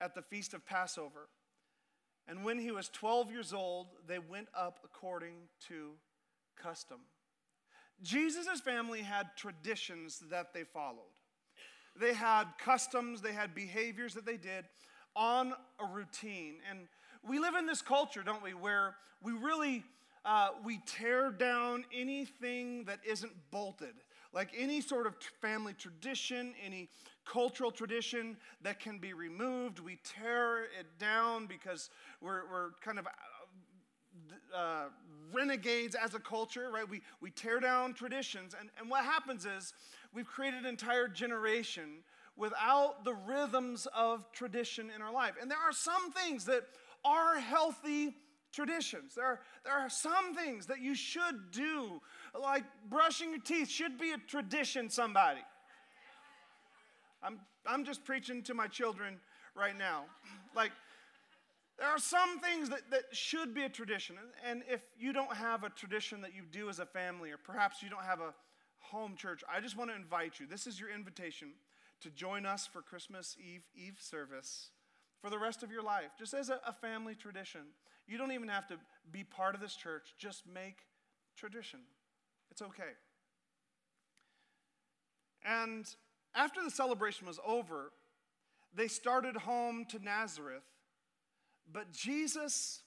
at 0.00 0.14
the 0.14 0.22
feast 0.22 0.54
of 0.54 0.64
Passover. 0.64 1.28
And 2.26 2.44
when 2.44 2.58
he 2.58 2.70
was 2.70 2.88
12 2.88 3.30
years 3.30 3.52
old, 3.52 3.88
they 4.06 4.18
went 4.18 4.48
up 4.54 4.78
according 4.84 5.34
to 5.68 5.92
custom. 6.56 7.00
Jesus' 8.02 8.60
family 8.60 9.02
had 9.02 9.36
traditions 9.36 10.22
that 10.30 10.54
they 10.54 10.64
followed. 10.64 11.12
They 11.98 12.14
had 12.14 12.44
customs, 12.58 13.20
they 13.20 13.32
had 13.32 13.54
behaviors 13.54 14.14
that 14.14 14.24
they 14.24 14.36
did 14.36 14.64
on 15.16 15.52
a 15.78 15.86
routine. 15.86 16.58
And 16.70 16.86
we 17.26 17.38
live 17.38 17.54
in 17.54 17.66
this 17.66 17.82
culture, 17.82 18.22
don't 18.22 18.42
we, 18.42 18.54
where 18.54 18.96
we 19.22 19.32
really 19.32 19.84
uh, 20.24 20.50
we 20.64 20.80
tear 20.86 21.30
down 21.30 21.84
anything 21.94 22.84
that 22.84 22.98
isn't 23.06 23.32
bolted, 23.50 23.94
like 24.32 24.50
any 24.56 24.80
sort 24.80 25.06
of 25.06 25.16
family 25.40 25.72
tradition, 25.72 26.52
any 26.64 26.88
cultural 27.24 27.70
tradition 27.70 28.36
that 28.62 28.80
can 28.80 28.98
be 28.98 29.12
removed. 29.14 29.78
We 29.78 29.98
tear 30.04 30.64
it 30.64 30.98
down 30.98 31.46
because 31.46 31.90
we're, 32.20 32.42
we're 32.50 32.70
kind 32.82 32.98
of 32.98 33.06
uh, 34.54 34.84
renegades 35.32 35.94
as 35.94 36.14
a 36.14 36.20
culture, 36.20 36.70
right? 36.70 36.88
We, 36.88 37.00
we 37.20 37.30
tear 37.30 37.60
down 37.60 37.94
traditions. 37.94 38.54
And, 38.58 38.68
and 38.78 38.90
what 38.90 39.04
happens 39.04 39.46
is 39.46 39.72
we've 40.12 40.26
created 40.26 40.60
an 40.60 40.66
entire 40.66 41.08
generation 41.08 42.02
without 42.36 43.04
the 43.04 43.14
rhythms 43.14 43.86
of 43.94 44.30
tradition 44.32 44.90
in 44.94 45.02
our 45.02 45.12
life. 45.12 45.34
And 45.40 45.50
there 45.50 45.58
are 45.58 45.72
some 45.72 46.10
things 46.12 46.44
that 46.46 46.64
are 47.04 47.38
healthy 47.38 48.14
traditions. 48.52 49.14
There 49.14 49.24
are, 49.24 49.40
there 49.64 49.74
are 49.74 49.90
some 49.90 50.34
things 50.34 50.66
that 50.66 50.80
you 50.80 50.94
should 50.94 51.50
do, 51.52 52.00
like 52.40 52.64
brushing 52.88 53.30
your 53.30 53.40
teeth 53.40 53.68
should 53.68 53.98
be 53.98 54.12
a 54.12 54.18
tradition, 54.18 54.90
somebody. 54.90 55.40
I'm, 57.22 57.40
I'm 57.66 57.84
just 57.84 58.04
preaching 58.04 58.42
to 58.44 58.54
my 58.54 58.66
children 58.66 59.18
right 59.54 59.76
now. 59.76 60.04
Like, 60.56 60.72
there 61.78 61.86
are 61.86 61.98
some 62.00 62.40
things 62.40 62.70
that, 62.70 62.90
that 62.90 63.04
should 63.12 63.54
be 63.54 63.62
a 63.62 63.68
tradition. 63.68 64.16
And 64.44 64.64
if 64.68 64.80
you 64.98 65.12
don't 65.12 65.32
have 65.32 65.62
a 65.62 65.70
tradition 65.70 66.20
that 66.22 66.34
you 66.34 66.42
do 66.50 66.68
as 66.68 66.80
a 66.80 66.86
family, 66.86 67.30
or 67.30 67.36
perhaps 67.36 67.84
you 67.84 67.88
don't 67.88 68.02
have 68.02 68.18
a 68.18 68.34
home 68.80 69.14
church, 69.16 69.44
I 69.48 69.60
just 69.60 69.78
want 69.78 69.90
to 69.90 69.96
invite 69.96 70.40
you. 70.40 70.46
This 70.48 70.66
is 70.66 70.80
your 70.80 70.90
invitation 70.92 71.52
to 72.00 72.10
join 72.10 72.46
us 72.46 72.66
for 72.66 72.82
Christmas 72.82 73.36
Eve 73.40 73.62
Eve 73.76 73.98
service 74.00 74.70
for 75.20 75.30
the 75.30 75.38
rest 75.38 75.62
of 75.62 75.70
your 75.70 75.82
life, 75.82 76.10
just 76.18 76.34
as 76.34 76.48
a, 76.48 76.60
a 76.66 76.72
family 76.72 77.14
tradition. 77.14 77.60
You 78.06 78.18
don't 78.18 78.32
even 78.32 78.48
have 78.48 78.66
to 78.68 78.76
be 79.12 79.24
part 79.24 79.54
of 79.54 79.60
this 79.60 79.76
church, 79.76 80.14
just 80.18 80.44
make 80.46 80.78
tradition. 81.36 81.80
It's 82.50 82.62
okay. 82.62 82.94
And 85.44 85.86
after 86.34 86.62
the 86.62 86.70
celebration 86.70 87.26
was 87.26 87.38
over, 87.46 87.92
they 88.74 88.88
started 88.88 89.36
home 89.36 89.84
to 89.90 89.98
Nazareth 89.98 90.62
but 91.72 91.92
Jesus 91.92 92.82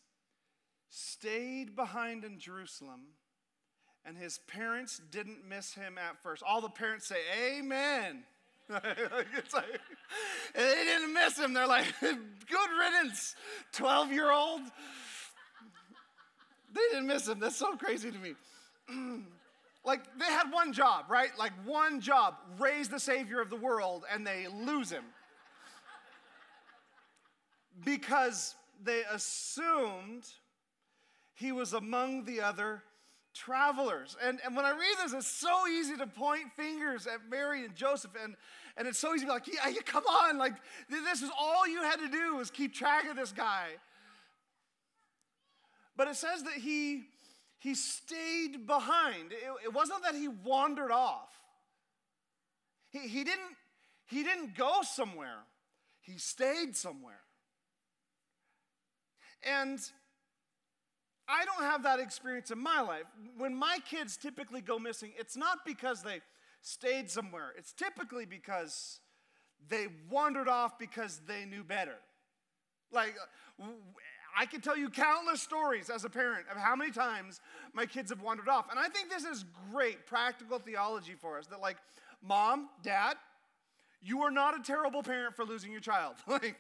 stayed 0.90 1.76
behind 1.76 2.24
in 2.24 2.40
Jerusalem, 2.40 3.02
and 4.06 4.18
his 4.18 4.40
parents 4.48 5.02
didn't 5.12 5.48
miss 5.48 5.74
him 5.74 5.98
at 5.98 6.22
first. 6.22 6.44
All 6.46 6.62
the 6.62 6.70
parents 6.70 7.08
say, 7.08 7.18
Amen. 7.58 8.24
it's 8.70 9.54
like, 9.54 9.80
they 10.56 10.84
didn't 10.86 11.14
miss 11.14 11.38
him. 11.38 11.54
They're 11.54 11.68
like, 11.68 11.86
good 12.02 12.70
riddance, 12.80 13.36
12 13.74 14.12
year 14.12 14.32
old. 14.32 14.62
They 16.74 16.82
didn't 16.92 17.08
miss 17.08 17.28
him. 17.28 17.40
That's 17.40 17.56
so 17.56 17.76
crazy 17.76 18.12
to 18.12 18.18
me. 18.18 18.34
like, 19.86 20.02
they 20.18 20.26
had 20.26 20.52
one 20.52 20.74
job, 20.74 21.06
right? 21.10 21.30
Like, 21.38 21.54
one 21.66 22.02
job 22.02 22.36
raise 22.60 22.90
the 22.90 23.00
Savior 23.00 23.42
of 23.42 23.50
the 23.50 23.56
world, 23.56 24.04
and 24.12 24.26
they 24.26 24.48
lose 24.48 24.90
him. 24.90 25.04
Because 27.86 28.56
they 28.84 29.02
assumed 29.12 30.26
he 31.36 31.52
was 31.52 31.74
among 31.74 32.26
the 32.26 32.42
other 32.42 32.84
travelers. 33.34 34.16
And, 34.24 34.40
and 34.46 34.56
when 34.56 34.66
I 34.66 34.72
read 34.72 34.96
this, 35.04 35.14
it's 35.14 35.28
so 35.28 35.68
easy 35.68 35.98
to 35.98 36.08
point 36.08 36.52
fingers 36.56 37.08
at 37.08 37.20
Mary 37.30 37.66
and 37.66 37.76
Joseph. 37.76 38.12
And, 38.24 38.36
and 38.78 38.88
it's 38.88 39.00
so 39.00 39.14
easy 39.14 39.22
to 39.22 39.28
be 39.28 39.32
like, 39.32 39.48
yeah, 39.48 39.68
yeah, 39.70 39.82
come 39.86 40.06
on. 40.06 40.38
Like, 40.38 40.54
this 40.90 41.22
is 41.22 41.30
all 41.40 41.68
you 41.68 41.82
had 41.84 41.98
to 41.98 42.10
do 42.10 42.36
was 42.36 42.52
keep 42.52 42.74
track 42.74 43.10
of 43.10 43.16
this 43.16 43.32
guy. 43.32 43.68
But 45.96 46.08
it 46.08 46.16
says 46.16 46.44
that 46.44 46.54
he, 46.54 47.04
he 47.60 47.76
stayed 47.76 48.66
behind. 48.66 49.32
It, 49.32 49.66
it 49.66 49.74
wasn't 49.74 50.04
that 50.04 50.16
he 50.16 50.28
wandered 50.28 50.92
off. 50.92 51.30
He, 52.90 53.08
he, 53.08 53.24
didn't, 53.24 53.56
he 54.06 54.24
didn't 54.24 54.56
go 54.56 54.82
somewhere, 54.84 55.40
he 56.02 56.18
stayed 56.18 56.76
somewhere. 56.76 57.22
And 59.46 59.80
I 61.28 61.46
don't 61.46 61.64
have 61.64 61.84
that 61.84 62.00
experience 62.00 62.52
in 62.52 62.60
my 62.60 62.82
life. 62.82 63.06
When 63.38 63.56
my 63.56 63.80
kids 63.90 64.18
typically 64.18 64.62
go 64.62 64.78
missing, 64.78 65.12
it's 65.18 65.38
not 65.38 65.60
because 65.66 66.04
they 66.04 66.22
stayed 66.62 67.10
somewhere, 67.10 67.54
it's 67.58 67.74
typically 67.74 68.26
because 68.26 69.00
they 69.70 69.88
wandered 70.10 70.48
off 70.48 70.78
because 70.78 71.22
they 71.28 71.46
knew 71.46 71.64
better. 71.64 71.96
Like, 72.92 73.16
I 74.38 74.46
can 74.46 74.62
tell 74.62 74.78
you 74.78 74.90
countless 74.90 75.42
stories 75.42 75.90
as 75.90 76.06
a 76.06 76.10
parent 76.10 76.46
of 76.52 76.58
how 76.58 76.76
many 76.76 76.92
times 76.92 77.40
my 77.74 77.86
kids 77.86 78.12
have 78.12 78.22
wandered 78.22 78.50
off. 78.50 78.70
And 78.70 78.80
I 78.80 78.88
think 78.88 79.10
this 79.10 79.24
is 79.24 79.46
great 79.72 80.06
practical 80.06 80.60
theology 80.60 81.14
for 81.20 81.38
us 81.38 81.48
that, 81.48 81.62
like, 81.62 81.78
mom, 82.22 82.70
dad, 82.82 83.16
you 84.02 84.22
are 84.22 84.32
not 84.32 84.60
a 84.60 84.64
terrible 84.64 85.02
parent 85.02 85.36
for 85.36 85.46
losing 85.46 85.72
your 85.72 85.82
child. 85.82 86.16
like, 86.28 86.56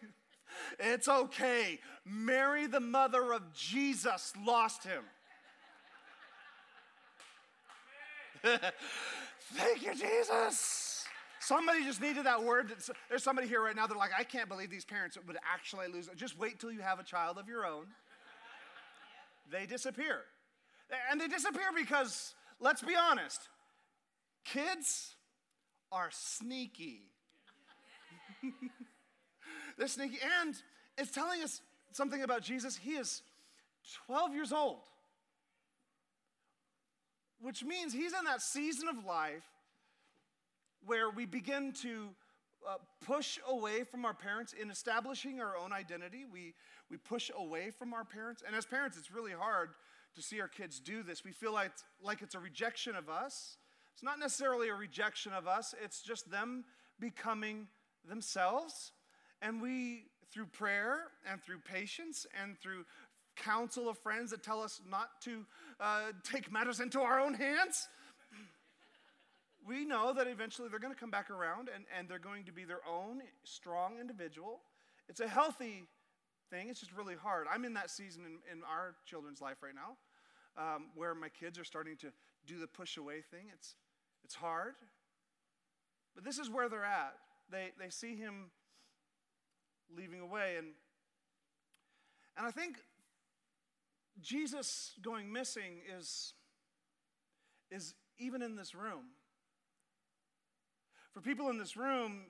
it's 0.80 1.08
okay. 1.08 1.80
Mary, 2.06 2.68
the 2.68 2.80
mother 2.80 3.34
of 3.34 3.54
Jesus, 3.54 4.34
lost 4.46 4.84
him. 4.84 5.04
Thank 9.54 9.84
you, 9.84 9.96
Jesus. 9.96 11.06
Somebody 11.40 11.84
just 11.84 12.02
needed 12.02 12.26
that 12.26 12.42
word. 12.42 12.74
There's 13.10 13.24
somebody 13.24 13.48
here 13.48 13.62
right 13.62 13.76
now 13.76 13.88
they're 13.88 13.98
like, 13.98 14.12
I 14.18 14.24
can't 14.24 14.48
believe 14.48 14.70
these 14.70 14.86
parents 14.86 15.18
would 15.28 15.38
actually 15.54 15.88
lose. 15.88 16.10
Just 16.16 16.38
wait 16.38 16.60
till 16.60 16.72
you 16.72 16.82
have 16.82 17.00
a 17.00 17.04
child 17.04 17.38
of 17.38 17.48
your 17.48 17.66
own. 17.66 17.86
They 19.52 19.66
disappear. 19.66 20.22
And 21.12 21.20
they 21.20 21.28
disappear 21.28 21.72
because, 21.76 22.34
let's 22.60 22.82
be 22.82 22.96
honest, 22.96 23.50
kids 24.46 25.16
are 25.92 26.10
sneaky. 26.12 27.02
They're 29.78 29.88
sneaky. 29.88 30.18
And 30.42 30.56
it's 30.98 31.12
telling 31.12 31.42
us 31.42 31.62
something 31.92 32.24
about 32.24 32.42
Jesus. 32.42 32.76
He 32.76 32.92
is 32.92 33.22
12 34.08 34.34
years 34.34 34.52
old, 34.52 34.80
which 37.42 37.64
means 37.64 37.94
he's 37.94 38.14
in 38.14 38.26
that 38.26 38.42
season 38.42 38.88
of 38.88 39.06
life 39.06 39.44
where 40.86 41.10
we 41.10 41.26
begin 41.26 41.72
to 41.82 42.10
uh, 42.68 42.76
push 43.06 43.40
away 43.48 43.84
from 43.84 44.06
our 44.06 44.14
parents 44.14 44.54
in 44.54 44.70
establishing 44.70 45.42
our 45.42 45.58
own 45.58 45.74
identity. 45.74 46.26
We, 46.32 46.54
we 46.90 46.98
push 46.98 47.32
away 47.38 47.72
from 47.72 47.94
our 47.94 48.06
parents. 48.06 48.44
And 48.46 48.56
as 48.56 48.66
parents, 48.66 48.98
it's 48.98 49.12
really 49.12 49.32
hard 49.32 49.70
to 50.16 50.22
see 50.22 50.40
our 50.40 50.48
kids 50.48 50.80
do 50.80 51.04
this. 51.04 51.24
We 51.24 51.32
feel 51.32 51.54
like, 51.54 51.72
like 52.02 52.22
it's 52.22 52.36
a 52.36 52.40
rejection 52.40 52.96
of 52.96 53.10
us. 53.10 53.58
It's 53.94 54.04
not 54.04 54.20
necessarily 54.20 54.70
a 54.70 54.76
rejection 54.76 55.34
of 55.34 55.48
us, 55.48 55.76
it's 55.84 56.02
just 56.02 56.32
them 56.32 56.66
becoming 57.00 57.68
themselves. 58.08 58.92
And 59.44 59.62
we, 59.62 60.06
through 60.32 60.48
prayer 60.48 61.00
and 61.30 61.42
through 61.44 61.60
patience 61.60 62.26
and 62.42 62.58
through 62.58 62.86
counsel 63.36 63.90
of 63.90 63.98
friends 63.98 64.32
that 64.32 64.42
tell 64.42 64.62
us 64.62 64.80
not 64.90 65.10
to 65.24 65.46
uh, 65.80 66.12
take 66.24 66.52
matters 66.52 66.80
into 66.80 67.02
our 67.02 67.20
own 67.20 67.34
hands, 67.34 67.88
we 69.68 69.86
know 69.86 70.14
that 70.14 70.28
eventually 70.28 70.70
they're 70.70 70.80
going 70.80 70.94
to 70.94 71.00
come 71.00 71.12
back 71.12 71.30
around 71.30 71.70
and, 71.74 71.84
and 71.98 72.08
they're 72.08 72.20
going 72.20 72.46
to 72.46 72.52
be 72.52 72.64
their 72.64 72.82
own 72.90 73.22
strong 73.44 74.00
individual. 74.00 74.62
It's 75.10 75.20
a 75.20 75.28
healthy 75.28 75.84
thing. 76.50 76.70
It's 76.70 76.80
just 76.80 76.94
really 76.94 77.16
hard. 77.16 77.48
I'm 77.52 77.66
in 77.66 77.74
that 77.74 77.90
season 77.90 78.24
in, 78.26 78.58
in 78.58 78.64
our 78.64 78.96
children's 79.06 79.42
life 79.42 79.58
right 79.62 79.76
now 79.76 79.98
um, 80.58 80.86
where 80.96 81.16
my 81.16 81.30
kids 81.30 81.58
are 81.60 81.64
starting 81.64 81.98
to 81.98 82.08
do 82.46 82.60
the 82.60 82.68
push 82.68 82.98
away 82.98 83.22
thing. 83.32 83.46
It's, 83.54 83.76
it's 84.24 84.36
hard. 84.36 84.76
But 86.16 86.24
this 86.24 86.38
is 86.38 86.50
where 86.50 86.70
they're 86.70 86.86
at. 86.86 87.16
They, 87.52 87.72
they 87.80 87.90
see 87.90 88.16
him 88.16 88.52
leaving 89.98 90.20
away. 90.20 90.56
And, 90.58 90.68
and 92.38 92.48
I 92.48 92.52
think 92.52 92.78
Jesus 94.22 94.94
going 95.02 95.32
missing 95.32 95.82
is, 95.98 96.34
is 97.72 97.94
even 98.18 98.42
in 98.42 98.56
this 98.56 98.76
room. 98.76 99.06
For 101.14 101.22
people 101.22 101.50
in 101.50 101.58
this 101.58 101.78
room, 101.78 102.24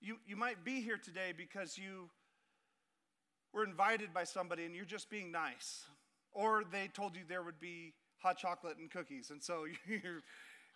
you, 0.00 0.16
you 0.26 0.36
might 0.36 0.64
be 0.64 0.80
here 0.80 0.98
today 0.98 1.32
because 1.36 1.76
you 1.76 2.10
were 3.52 3.64
invited 3.64 4.12
by 4.12 4.24
somebody 4.24 4.64
and 4.64 4.74
you're 4.74 4.84
just 4.84 5.10
being 5.10 5.32
nice. 5.32 5.84
Or 6.32 6.62
they 6.70 6.88
told 6.88 7.16
you 7.16 7.22
there 7.28 7.42
would 7.42 7.58
be 7.58 7.94
hot 8.18 8.38
chocolate 8.38 8.76
and 8.78 8.90
cookies, 8.90 9.30
and 9.30 9.42
so 9.42 9.64
you're, 9.88 10.22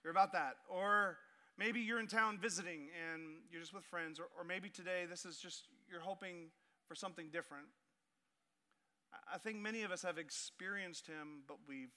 you're 0.03 0.11
about 0.11 0.33
that. 0.33 0.55
Or 0.69 1.19
maybe 1.59 1.81
you're 1.81 2.01
in 2.01 2.07
town 2.07 2.39
visiting 2.41 2.89
and 3.13 3.23
you're 3.51 3.61
just 3.61 3.75
with 3.75 3.85
friends. 3.85 4.19
Or, 4.19 4.29
or 4.39 4.45
maybe 4.45 4.69
today 4.69 5.05
this 5.09 5.25
is 5.25 5.39
just, 5.39 5.69
you're 5.91 6.01
hoping 6.01 6.51
for 6.87 6.95
something 6.95 7.29
different. 7.33 7.67
I 9.33 9.39
think 9.39 9.59
many 9.59 9.83
of 9.83 9.91
us 9.91 10.03
have 10.03 10.19
experienced 10.19 11.07
him, 11.07 11.43
but 11.47 11.57
we've 11.69 11.93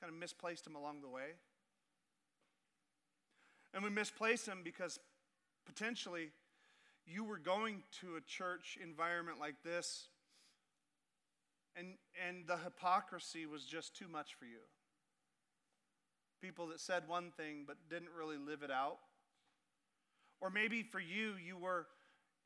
kind 0.00 0.12
of 0.12 0.18
misplaced 0.18 0.66
him 0.66 0.74
along 0.74 1.00
the 1.00 1.08
way. 1.08 1.36
And 3.72 3.82
we 3.82 3.90
misplaced 3.90 4.46
him 4.46 4.60
because 4.62 4.98
potentially 5.66 6.30
you 7.06 7.24
were 7.24 7.38
going 7.38 7.82
to 8.00 8.16
a 8.16 8.20
church 8.20 8.78
environment 8.82 9.38
like 9.38 9.62
this, 9.64 10.08
and, 11.76 11.94
and 12.26 12.46
the 12.46 12.56
hypocrisy 12.56 13.46
was 13.46 13.64
just 13.64 13.96
too 13.96 14.08
much 14.08 14.34
for 14.34 14.44
you. 14.44 14.60
People 16.40 16.68
that 16.68 16.80
said 16.80 17.02
one 17.08 17.32
thing 17.36 17.64
but 17.66 17.76
didn't 17.90 18.10
really 18.16 18.36
live 18.36 18.62
it 18.62 18.70
out. 18.70 18.98
Or 20.40 20.50
maybe 20.50 20.82
for 20.82 21.00
you, 21.00 21.34
you 21.44 21.56
were 21.56 21.86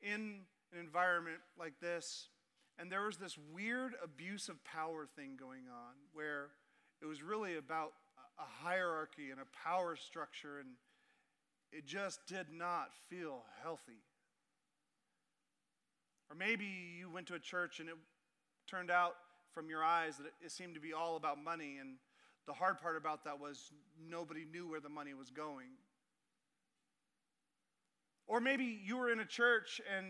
in 0.01 0.41
an 0.73 0.79
environment 0.79 1.39
like 1.57 1.79
this, 1.81 2.27
and 2.77 2.91
there 2.91 3.05
was 3.05 3.17
this 3.17 3.37
weird 3.53 3.93
abuse 4.03 4.49
of 4.49 4.63
power 4.63 5.07
thing 5.15 5.31
going 5.37 5.67
on 5.69 5.95
where 6.13 6.49
it 7.01 7.05
was 7.05 7.21
really 7.21 7.57
about 7.57 7.93
a 8.39 8.65
hierarchy 8.65 9.31
and 9.31 9.39
a 9.39 9.67
power 9.67 9.95
structure, 9.95 10.59
and 10.59 10.69
it 11.71 11.85
just 11.85 12.25
did 12.27 12.47
not 12.51 12.91
feel 13.09 13.43
healthy. 13.61 14.01
Or 16.29 16.35
maybe 16.35 16.65
you 16.99 17.09
went 17.09 17.27
to 17.27 17.33
a 17.33 17.39
church 17.39 17.79
and 17.79 17.89
it 17.89 17.95
turned 18.67 18.91
out 18.91 19.15
from 19.53 19.69
your 19.69 19.83
eyes 19.83 20.17
that 20.17 20.31
it 20.43 20.51
seemed 20.51 20.75
to 20.75 20.79
be 20.79 20.93
all 20.93 21.15
about 21.15 21.43
money, 21.43 21.77
and 21.81 21.95
the 22.47 22.53
hard 22.53 22.79
part 22.79 22.95
about 22.95 23.23
that 23.25 23.39
was 23.39 23.71
nobody 24.09 24.45
knew 24.51 24.69
where 24.69 24.79
the 24.79 24.89
money 24.89 25.13
was 25.13 25.31
going. 25.31 25.67
Or 28.29 28.39
maybe 28.39 28.79
you 28.85 28.95
were 28.95 29.11
in 29.11 29.19
a 29.19 29.25
church 29.25 29.81
and 29.97 30.05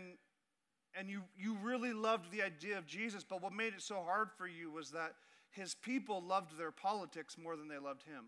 and 0.98 1.08
you, 1.08 1.22
you 1.38 1.56
really 1.62 1.92
loved 1.92 2.32
the 2.32 2.42
idea 2.42 2.76
of 2.76 2.84
Jesus, 2.84 3.22
but 3.22 3.40
what 3.40 3.52
made 3.52 3.74
it 3.74 3.80
so 3.80 4.02
hard 4.02 4.30
for 4.36 4.48
you 4.48 4.72
was 4.72 4.90
that 4.90 5.12
his 5.50 5.72
people 5.72 6.20
loved 6.20 6.58
their 6.58 6.72
politics 6.72 7.36
more 7.38 7.56
than 7.56 7.68
they 7.68 7.78
loved 7.78 8.02
him. 8.02 8.24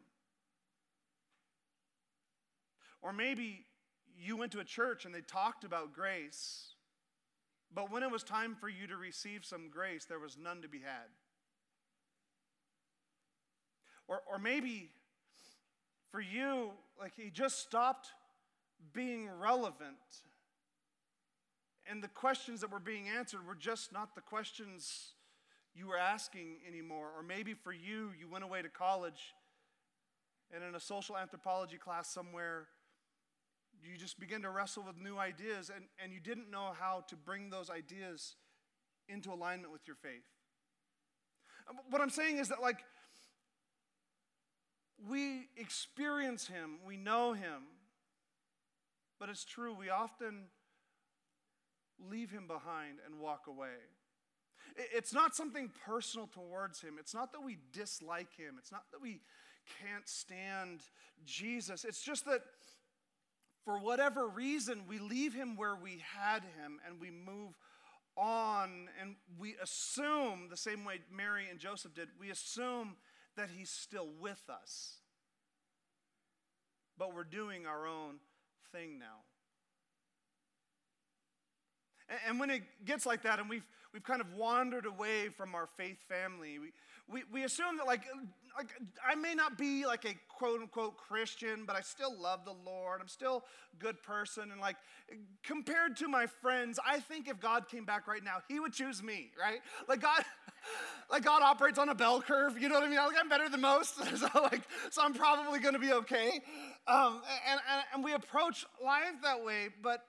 Or 3.03 3.13
maybe 3.13 3.67
you 4.17 4.37
went 4.37 4.53
to 4.53 4.61
a 4.61 4.65
church 4.65 5.05
and 5.05 5.13
they 5.13 5.23
talked 5.23 5.65
about 5.65 5.93
grace, 5.93 6.75
but 7.75 7.91
when 7.91 8.05
it 8.05 8.13
was 8.13 8.23
time 8.23 8.55
for 8.55 8.69
you 8.69 8.87
to 8.87 8.97
receive 8.97 9.45
some 9.45 9.69
grace, 9.69 10.05
there 10.05 10.21
was 10.21 10.39
none 10.41 10.63
to 10.63 10.69
be 10.69 10.79
had. 10.79 11.11
Or, 14.07 14.21
or 14.31 14.39
maybe 14.39 14.91
for 16.13 16.21
you, 16.21 16.71
like 16.97 17.15
he 17.17 17.29
just 17.31 17.59
stopped 17.59 18.13
being 18.93 19.29
relevant. 19.29 19.97
And 21.91 22.03
the 22.03 22.09
questions 22.09 22.61
that 22.61 22.71
were 22.71 22.81
being 22.81 23.09
answered 23.09 23.47
were 23.47 23.55
just 23.55 23.93
not 23.93 24.15
the 24.15 24.21
questions 24.21 25.15
you 25.75 25.89
were 25.89 25.99
asking 25.99 26.59
anymore. 26.67 27.11
Or 27.17 27.23
maybe 27.23 27.55
for 27.55 27.73
you, 27.73 28.11
you 28.19 28.29
went 28.29 28.45
away 28.45 28.63
to 28.63 28.69
college 28.69 29.35
and 30.55 30.63
in 30.63 30.75
a 30.75 30.81
social 30.81 31.17
anthropology 31.17 31.79
class 31.79 32.09
somewhere, 32.09 32.67
you 33.83 33.97
just 33.97 34.21
begin 34.21 34.43
to 34.43 34.51
wrestle 34.51 34.83
with 34.83 35.01
new 35.01 35.17
ideas 35.17 35.71
and, 35.75 35.87
and 36.03 36.13
you 36.13 36.21
didn't 36.21 36.51
know 36.51 36.73
how 36.79 37.05
to 37.09 37.17
bring 37.17 37.49
those 37.49 37.71
ideas 37.71 38.37
into 39.09 39.33
alignment 39.33 39.73
with 39.73 39.87
your 39.87 39.97
faith. 39.97 40.25
Um, 41.69 41.77
what 41.91 42.03
I'm 42.03 42.11
saying 42.11 42.39
is 42.39 42.49
that, 42.49 42.61
like, 42.61 42.81
we 45.09 45.49
experience 45.57 46.47
Him, 46.47 46.79
we 46.87 46.97
know 46.97 47.33
Him, 47.33 47.63
but 49.23 49.29
it's 49.29 49.45
true, 49.45 49.73
we 49.73 49.89
often 49.89 50.47
leave 52.11 52.33
Him 52.33 52.49
behind 52.49 52.99
and 53.07 53.21
walk 53.21 53.43
away. 53.47 53.79
It's 54.77 55.15
not 55.15 55.37
something 55.37 55.71
personal 55.87 56.27
towards 56.27 56.81
Him, 56.81 56.97
it's 56.99 57.15
not 57.15 57.31
that 57.31 57.45
we 57.45 57.59
dislike 57.73 58.37
Him, 58.37 58.57
it's 58.59 58.73
not 58.73 58.83
that 58.91 59.01
we 59.01 59.21
can't 59.81 60.09
stand 60.09 60.81
Jesus. 61.25 61.85
It's 61.85 62.03
just 62.03 62.25
that 62.25 62.43
for 63.65 63.79
whatever 63.79 64.27
reason, 64.27 64.83
we 64.89 64.99
leave 64.99 65.33
him 65.33 65.55
where 65.55 65.77
we 65.77 66.03
had 66.17 66.43
him 66.43 66.81
and 66.85 67.01
we 67.01 67.13
move 67.13 67.57
on 68.17 68.89
and 69.01 69.15
we 69.39 69.55
assume, 69.63 70.49
the 70.51 70.57
same 70.57 70.85
way 70.85 70.99
Mary 71.17 71.45
and 71.49 71.61
Joseph 71.61 71.95
did, 71.95 72.09
we 72.19 72.31
assume 72.31 72.97
that 73.37 73.51
he's 73.57 73.71
still 73.71 74.09
with 74.21 74.43
us. 74.51 74.97
But 76.99 77.15
we're 77.15 77.23
doing 77.23 77.67
our 77.67 77.87
own 77.87 78.17
thing 78.73 78.99
now. 78.99 79.25
And 82.29 82.39
when 82.39 82.51
it 82.51 82.63
gets 82.85 83.07
like 83.07 83.23
that 83.23 83.39
and 83.39 83.49
we've, 83.49 83.67
we've 83.93 84.03
kind 84.03 84.21
of 84.21 84.33
wandered 84.35 84.87
away 84.87 85.29
from 85.29 85.55
our 85.55 85.69
faith 85.77 85.99
family, 86.09 86.59
we, 86.59 86.73
we, 87.11 87.23
we 87.33 87.45
assume 87.45 87.77
that 87.79 87.87
like, 87.87 88.03
like 88.57 88.69
I 89.07 89.15
may 89.15 89.35
not 89.35 89.57
be 89.57 89.87
like 89.87 90.05
a 90.05 90.15
quote 90.29 90.61
unquote 90.61 90.97
Christian, 90.97 91.65
but 91.67 91.77
I 91.77 91.81
still 91.81 92.15
love 92.19 92.45
the 92.45 92.55
Lord. 92.65 93.01
I'm 93.01 93.09
still 93.09 93.45
a 93.73 93.77
good 93.83 94.03
person. 94.03 94.51
And 94.53 94.61
like 94.61 94.77
compared 95.43 95.97
to 95.99 96.09
my 96.09 96.27
friends, 96.27 96.79
I 96.87 97.01
think 97.01 97.29
if 97.29 97.41
God 97.41 97.69
came 97.69 97.85
back 97.85 98.07
right 98.07 98.23
now, 98.23 98.39
he 98.49 98.61
would 98.61 98.73
choose 98.73 99.03
me, 99.03 99.31
right? 99.41 99.61
Like 99.89 100.01
God, 100.01 100.23
like 101.11 101.25
God 101.25 101.43
operates 101.43 101.79
on 101.79 101.89
a 101.89 101.95
bell 101.95 102.21
curve, 102.21 102.61
you 102.61 102.69
know 102.69 102.75
what 102.77 102.85
I 102.85 102.89
mean? 102.89 102.99
Like 102.99 103.17
I'm 103.19 103.29
better 103.29 103.49
than 103.49 103.61
most. 103.61 103.97
so 104.17 104.29
like, 104.43 104.63
so 104.91 105.03
I'm 105.03 105.15
probably 105.15 105.61
gonna 105.61 105.79
be 105.79 105.93
okay. 105.93 106.41
Um, 106.87 107.23
and, 107.49 107.61
and, 107.71 107.85
and 107.95 108.05
we 108.05 108.13
approach 108.13 108.67
life 108.85 109.23
that 109.23 109.45
way, 109.45 109.69
but 109.83 110.05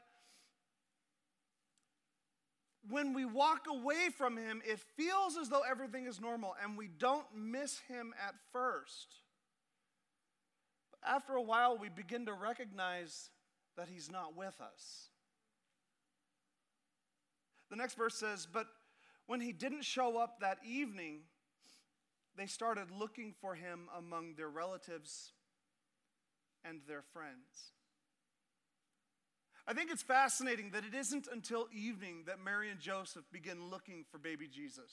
when 2.89 3.13
we 3.13 3.25
walk 3.25 3.65
away 3.69 4.09
from 4.15 4.37
him, 4.37 4.61
it 4.65 4.79
feels 4.97 5.37
as 5.37 5.49
though 5.49 5.61
everything 5.61 6.05
is 6.05 6.19
normal 6.19 6.55
and 6.61 6.77
we 6.77 6.87
don't 6.87 7.25
miss 7.35 7.79
him 7.87 8.13
at 8.27 8.35
first. 8.51 9.07
But 10.91 11.09
after 11.09 11.33
a 11.33 11.41
while, 11.41 11.77
we 11.77 11.89
begin 11.89 12.25
to 12.25 12.33
recognize 12.33 13.29
that 13.77 13.87
he's 13.87 14.11
not 14.11 14.35
with 14.35 14.59
us. 14.59 15.09
The 17.69 17.75
next 17.75 17.95
verse 17.95 18.15
says, 18.15 18.47
But 18.51 18.67
when 19.27 19.39
he 19.39 19.53
didn't 19.53 19.83
show 19.83 20.17
up 20.17 20.39
that 20.41 20.57
evening, 20.67 21.21
they 22.35 22.47
started 22.47 22.91
looking 22.91 23.33
for 23.39 23.55
him 23.55 23.87
among 23.97 24.35
their 24.35 24.49
relatives 24.49 25.31
and 26.65 26.81
their 26.87 27.01
friends. 27.13 27.71
I 29.65 29.73
think 29.73 29.91
it's 29.91 30.03
fascinating 30.03 30.71
that 30.71 30.83
it 30.83 30.93
isn't 30.93 31.27
until 31.31 31.67
evening 31.73 32.23
that 32.27 32.43
Mary 32.43 32.69
and 32.69 32.79
Joseph 32.79 33.23
begin 33.31 33.69
looking 33.69 34.03
for 34.11 34.17
baby 34.17 34.47
Jesus. 34.47 34.91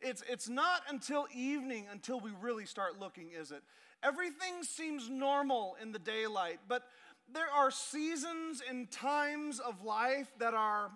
It's, 0.00 0.22
it's 0.28 0.48
not 0.48 0.82
until 0.88 1.26
evening 1.34 1.86
until 1.90 2.20
we 2.20 2.30
really 2.40 2.66
start 2.66 3.00
looking, 3.00 3.30
is 3.30 3.50
it? 3.50 3.62
Everything 4.02 4.62
seems 4.62 5.08
normal 5.08 5.76
in 5.82 5.92
the 5.92 5.98
daylight, 5.98 6.60
but 6.68 6.84
there 7.32 7.50
are 7.50 7.70
seasons 7.70 8.62
and 8.68 8.90
times 8.90 9.60
of 9.60 9.82
life 9.82 10.30
that 10.38 10.54
are 10.54 10.90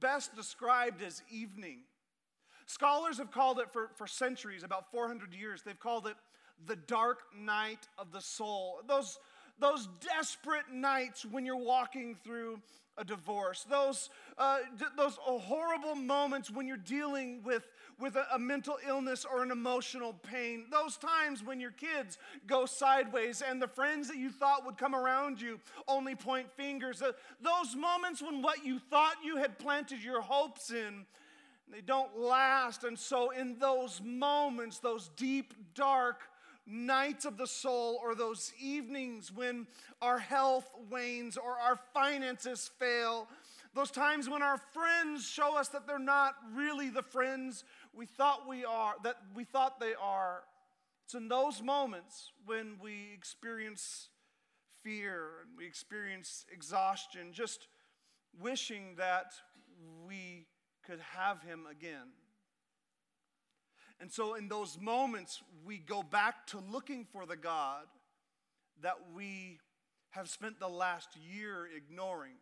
best 0.00 0.34
described 0.34 1.02
as 1.02 1.22
evening. 1.30 1.80
Scholars 2.66 3.18
have 3.18 3.30
called 3.30 3.58
it 3.58 3.72
for, 3.72 3.90
for 3.96 4.06
centuries, 4.06 4.62
about 4.62 4.90
400 4.90 5.34
years, 5.34 5.62
they've 5.62 5.78
called 5.78 6.06
it 6.06 6.16
the 6.66 6.76
dark 6.76 7.20
night 7.36 7.88
of 7.98 8.12
the 8.12 8.20
soul. 8.20 8.80
Those, 8.86 9.18
those 9.58 9.88
desperate 10.00 10.72
nights 10.72 11.24
when 11.24 11.44
you're 11.44 11.56
walking 11.56 12.16
through 12.24 12.60
a 12.98 13.04
divorce, 13.04 13.64
those, 13.70 14.10
uh, 14.36 14.58
d- 14.78 14.84
those 14.98 15.16
horrible 15.22 15.94
moments 15.94 16.50
when 16.50 16.66
you're 16.66 16.76
dealing 16.76 17.42
with, 17.42 17.66
with 17.98 18.16
a, 18.16 18.26
a, 18.34 18.38
mental 18.38 18.76
illness 18.86 19.24
or 19.24 19.42
an 19.42 19.50
emotional 19.50 20.12
pain, 20.12 20.66
those 20.70 20.98
times 20.98 21.42
when 21.42 21.58
your 21.58 21.70
kids 21.70 22.18
go 22.46 22.66
sideways 22.66 23.42
and 23.48 23.62
the 23.62 23.68
friends 23.68 24.08
that 24.08 24.18
you 24.18 24.28
thought 24.28 24.66
would 24.66 24.76
come 24.76 24.94
around 24.94 25.40
you 25.40 25.58
only 25.88 26.14
point 26.14 26.50
fingers, 26.54 27.00
uh, 27.00 27.12
those 27.40 27.74
moments 27.74 28.20
when 28.20 28.42
what 28.42 28.62
you 28.62 28.78
thought 28.78 29.14
you 29.24 29.38
had 29.38 29.58
planted 29.58 30.02
your 30.02 30.20
hopes 30.20 30.70
in 30.70 31.06
They 31.72 31.80
don't 31.80 32.18
last. 32.18 32.84
And 32.84 32.98
so, 32.98 33.30
in 33.30 33.58
those 33.58 34.02
moments, 34.04 34.78
those 34.80 35.08
deep, 35.16 35.54
dark 35.74 36.20
nights 36.66 37.24
of 37.24 37.36
the 37.36 37.46
soul, 37.46 37.98
or 38.02 38.14
those 38.14 38.52
evenings 38.60 39.32
when 39.32 39.66
our 40.00 40.18
health 40.18 40.70
wanes 40.90 41.36
or 41.36 41.58
our 41.58 41.78
finances 41.92 42.70
fail, 42.78 43.28
those 43.74 43.90
times 43.90 44.28
when 44.28 44.42
our 44.42 44.58
friends 44.58 45.26
show 45.26 45.56
us 45.56 45.68
that 45.68 45.86
they're 45.86 45.98
not 45.98 46.34
really 46.54 46.90
the 46.90 47.02
friends 47.02 47.64
we 47.94 48.06
thought 48.06 48.48
we 48.48 48.64
are, 48.64 48.94
that 49.02 49.16
we 49.34 49.44
thought 49.44 49.80
they 49.80 49.94
are. 50.00 50.42
It's 51.04 51.14
in 51.14 51.28
those 51.28 51.62
moments 51.62 52.32
when 52.44 52.76
we 52.82 53.10
experience 53.14 54.08
fear 54.82 55.28
and 55.42 55.56
we 55.56 55.66
experience 55.66 56.44
exhaustion, 56.50 57.32
just 57.32 57.66
wishing 58.40 58.94
that 58.96 59.32
we 60.06 60.46
could 60.86 61.00
have 61.00 61.42
him 61.42 61.66
again. 61.70 62.08
And 64.02 64.10
so, 64.10 64.34
in 64.34 64.48
those 64.48 64.80
moments, 64.80 65.40
we 65.64 65.78
go 65.78 66.02
back 66.02 66.48
to 66.48 66.58
looking 66.58 67.06
for 67.12 67.24
the 67.24 67.36
God 67.36 67.84
that 68.82 68.96
we 69.14 69.60
have 70.10 70.28
spent 70.28 70.58
the 70.58 70.66
last 70.66 71.10
year 71.16 71.68
ignoring, 71.76 72.34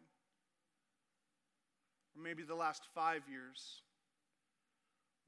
or 2.16 2.22
maybe 2.22 2.44
the 2.44 2.54
last 2.54 2.84
five 2.94 3.20
years, 3.30 3.82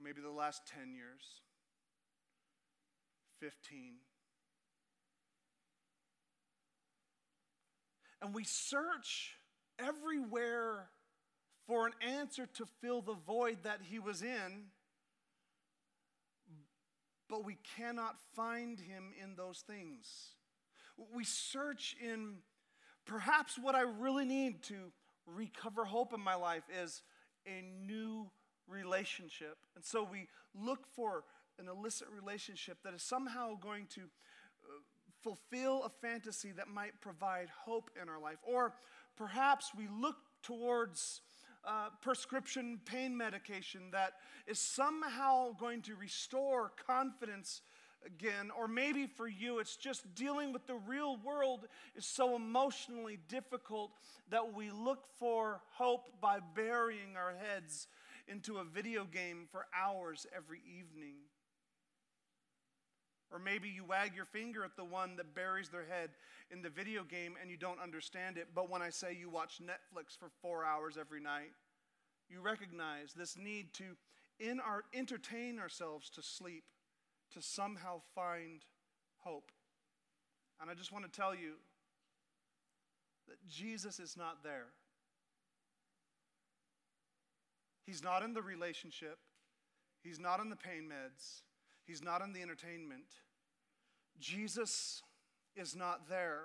maybe 0.02 0.22
the 0.22 0.30
last 0.30 0.62
10 0.74 0.94
years, 0.94 1.42
15. 3.40 3.96
And 8.22 8.34
we 8.34 8.44
search 8.44 9.36
everywhere 9.78 10.88
for 11.66 11.86
an 11.86 11.92
answer 12.00 12.46
to 12.54 12.64
fill 12.80 13.02
the 13.02 13.16
void 13.26 13.58
that 13.64 13.80
he 13.82 13.98
was 13.98 14.22
in, 14.22 14.70
but 17.32 17.46
we 17.46 17.56
cannot 17.78 18.16
find 18.36 18.78
him 18.78 19.10
in 19.18 19.36
those 19.36 19.64
things. 19.66 20.34
We 21.14 21.24
search 21.24 21.96
in 21.98 22.34
perhaps 23.06 23.58
what 23.58 23.74
I 23.74 23.80
really 23.80 24.26
need 24.26 24.62
to 24.64 24.92
recover 25.26 25.86
hope 25.86 26.12
in 26.12 26.20
my 26.20 26.34
life 26.34 26.64
is 26.70 27.00
a 27.46 27.62
new 27.86 28.30
relationship. 28.68 29.56
And 29.74 29.82
so 29.82 30.06
we 30.08 30.28
look 30.54 30.86
for 30.94 31.24
an 31.58 31.68
illicit 31.68 32.08
relationship 32.14 32.76
that 32.84 32.92
is 32.92 33.02
somehow 33.02 33.54
going 33.58 33.86
to 33.94 34.02
uh, 34.02 34.80
fulfill 35.22 35.84
a 35.84 36.06
fantasy 36.06 36.52
that 36.52 36.68
might 36.68 37.00
provide 37.00 37.48
hope 37.64 37.90
in 38.00 38.10
our 38.10 38.20
life. 38.20 38.40
Or 38.42 38.74
perhaps 39.16 39.70
we 39.74 39.88
look 39.88 40.16
towards 40.42 41.22
uh, 41.64 41.88
prescription 42.00 42.80
pain 42.84 43.16
medication 43.16 43.82
that 43.92 44.14
is 44.46 44.58
somehow 44.58 45.52
going 45.58 45.82
to 45.82 45.94
restore 45.94 46.72
confidence 46.86 47.62
again. 48.04 48.50
Or 48.58 48.66
maybe 48.68 49.06
for 49.06 49.28
you, 49.28 49.58
it's 49.58 49.76
just 49.76 50.14
dealing 50.14 50.52
with 50.52 50.66
the 50.66 50.74
real 50.74 51.16
world 51.24 51.66
is 51.96 52.04
so 52.04 52.36
emotionally 52.36 53.18
difficult 53.28 53.92
that 54.30 54.54
we 54.54 54.70
look 54.70 55.04
for 55.18 55.60
hope 55.70 56.08
by 56.20 56.38
burying 56.54 57.16
our 57.16 57.34
heads 57.52 57.86
into 58.28 58.58
a 58.58 58.64
video 58.64 59.04
game 59.04 59.46
for 59.50 59.66
hours 59.74 60.26
every 60.36 60.60
evening. 60.66 61.14
Or 63.32 63.38
maybe 63.38 63.68
you 63.68 63.84
wag 63.84 64.14
your 64.14 64.26
finger 64.26 64.62
at 64.62 64.76
the 64.76 64.84
one 64.84 65.16
that 65.16 65.34
buries 65.34 65.70
their 65.70 65.86
head 65.86 66.10
in 66.50 66.60
the 66.60 66.68
video 66.68 67.02
game 67.02 67.34
and 67.40 67.50
you 67.50 67.56
don't 67.56 67.80
understand 67.80 68.36
it. 68.36 68.48
But 68.54 68.68
when 68.68 68.82
I 68.82 68.90
say 68.90 69.16
you 69.18 69.30
watch 69.30 69.60
Netflix 69.62 70.18
for 70.18 70.28
four 70.42 70.64
hours 70.64 70.98
every 71.00 71.20
night, 71.20 71.52
you 72.28 72.40
recognize 72.40 73.14
this 73.14 73.36
need 73.36 73.72
to 73.74 73.96
in 74.38 74.60
our, 74.60 74.82
entertain 74.92 75.58
ourselves 75.58 76.10
to 76.10 76.22
sleep, 76.22 76.64
to 77.32 77.40
somehow 77.40 78.00
find 78.14 78.64
hope. 79.18 79.50
And 80.60 80.70
I 80.70 80.74
just 80.74 80.92
want 80.92 81.10
to 81.10 81.10
tell 81.10 81.34
you 81.34 81.54
that 83.28 83.36
Jesus 83.48 83.98
is 83.98 84.16
not 84.16 84.42
there. 84.42 84.66
He's 87.86 88.02
not 88.02 88.22
in 88.22 88.34
the 88.34 88.42
relationship. 88.42 89.18
He's 90.02 90.18
not 90.18 90.40
in 90.40 90.50
the 90.50 90.56
pain 90.56 90.88
meds. 90.88 91.42
He's 91.86 92.02
not 92.02 92.22
in 92.22 92.32
the 92.32 92.42
entertainment. 92.42 93.04
Jesus 94.18 95.02
is 95.56 95.74
not 95.74 96.08
there. 96.08 96.44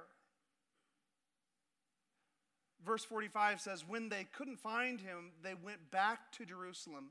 Verse 2.86 3.04
45 3.04 3.62
says, 3.62 3.84
When 3.88 4.10
they 4.10 4.26
couldn't 4.36 4.60
find 4.60 5.00
him, 5.00 5.32
they 5.44 5.54
went 5.54 5.92
back 5.92 6.32
to 6.34 6.46
Jerusalem 6.46 7.10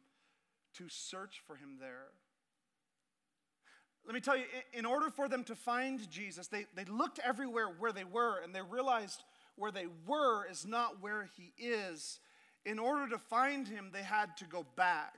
to 0.75 0.89
search 0.89 1.43
for 1.47 1.57
him 1.57 1.77
there. 1.81 2.09
Let 4.05 4.15
me 4.15 4.21
tell 4.21 4.37
you, 4.37 4.45
in 4.73 4.87
order 4.87 5.11
for 5.11 5.29
them 5.29 5.43
to 5.45 5.57
find 5.57 6.09
Jesus, 6.11 6.47
they, 6.47 6.67
they 6.75 6.85
looked 6.85 7.19
everywhere 7.19 7.67
where 7.79 7.93
they 7.93 8.05
were, 8.05 8.39
and 8.43 8.55
they 8.55 8.63
realized 8.63 9.25
where 9.57 9.73
they 9.73 9.87
were 10.07 10.47
is 10.49 10.65
not 10.65 11.03
where 11.03 11.29
he 11.37 11.53
is. 11.59 12.21
In 12.65 12.79
order 12.79 13.09
to 13.09 13.19
find 13.19 13.67
him, 13.67 13.91
they 13.93 14.03
had 14.03 14.37
to 14.39 14.45
go 14.45 14.65
back. 14.77 15.15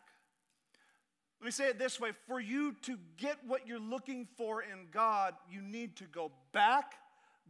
Let 1.40 1.44
me 1.44 1.50
say 1.52 1.68
it 1.68 1.78
this 1.78 2.00
way 2.00 2.10
for 2.26 2.40
you 2.40 2.74
to 2.82 2.98
get 3.16 3.36
what 3.46 3.66
you're 3.66 3.78
looking 3.78 4.26
for 4.36 4.62
in 4.62 4.88
God, 4.90 5.34
you 5.48 5.62
need 5.62 5.96
to 5.96 6.04
go 6.04 6.32
back 6.52 6.94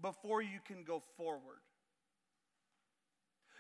before 0.03 0.43
you 0.43 0.61
can 0.67 0.85
go 0.85 1.03
forward. 1.17 1.61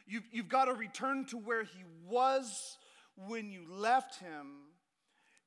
You've, 0.06 0.28
you've 0.30 0.48
got 0.48 0.66
to 0.66 0.74
return 0.74 1.24
to 1.26 1.38
where 1.38 1.64
He 1.64 1.82
was 2.06 2.78
when 3.26 3.50
you 3.50 3.62
left 3.70 4.20
Him 4.20 4.68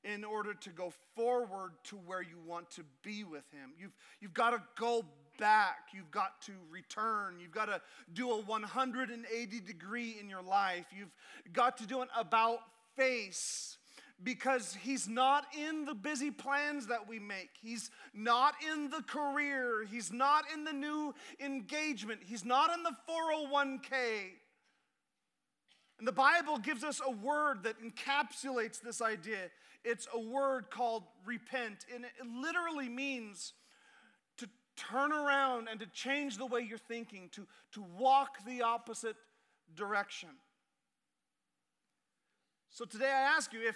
in 0.04 0.24
order 0.24 0.56
to 0.56 0.70
go 0.72 0.92
forward 1.16 1.74
to 1.86 1.96
where 1.98 2.22
you 2.22 2.40
want 2.46 2.72
to 2.72 2.84
be 3.04 3.24
with 3.24 3.50
Him. 3.52 3.74
You've, 3.78 3.96
you've 4.20 4.34
got 4.34 4.52
to 4.52 4.62
go 4.80 5.06
back. 5.38 5.90
You've 5.94 6.12
got 6.12 6.42
to 6.44 6.54
return. 6.72 7.38
You've 7.40 7.52
got 7.52 7.66
to 7.66 7.82
do 8.14 8.32
a 8.32 8.42
180 8.42 9.60
degree 9.60 10.18
in 10.20 10.28
your 10.28 10.42
life. 10.42 10.86
You've 10.96 11.14
got 11.54 11.78
to 11.78 11.86
do 11.86 12.02
an 12.02 12.08
about 12.18 12.60
face 12.96 13.78
because 14.24 14.78
he's 14.82 15.08
not 15.08 15.46
in 15.58 15.86
the 15.86 15.94
busy 15.94 16.32
plans 16.32 16.88
that 16.88 17.08
we 17.08 17.20
make. 17.20 17.50
He's 17.62 17.90
not 18.14 18.54
in 18.74 18.90
the 18.90 19.02
career. 19.02 19.86
He's 19.90 20.12
not 20.12 20.44
in 20.54 20.64
the 20.64 20.74
new 20.74 21.14
engagement. 21.40 22.22
He's 22.26 22.46
not 22.46 22.72
in 22.76 22.84
the 22.84 22.96
401k. 23.10 23.92
And 25.98 26.08
the 26.08 26.12
Bible 26.12 26.58
gives 26.58 26.84
us 26.84 27.02
a 27.06 27.12
word 27.12 27.64
that 27.64 27.76
encapsulates 27.82 28.82
this 28.82 29.02
idea. 29.02 29.50
It's 29.84 30.08
a 30.14 30.20
word 30.20 30.70
called 30.70 31.04
repent, 31.26 31.86
and 31.94 32.06
it 32.06 32.12
literally 32.42 32.90
means 32.90 33.54
to 34.38 34.48
turn 34.76 35.12
around 35.12 35.68
and 35.70 35.80
to 35.80 35.88
change 35.88 36.38
the 36.38 36.46
way 36.46 36.62
you're 36.62 36.78
thinking, 36.78 37.30
to, 37.34 37.48
to 37.74 37.86
walk 37.98 38.46
the 38.46 38.62
opposite 38.62 39.16
direction. 39.76 40.30
So 42.70 42.86
today 42.86 43.10
I 43.10 43.36
ask 43.36 43.52
you 43.54 43.60
if 43.68 43.76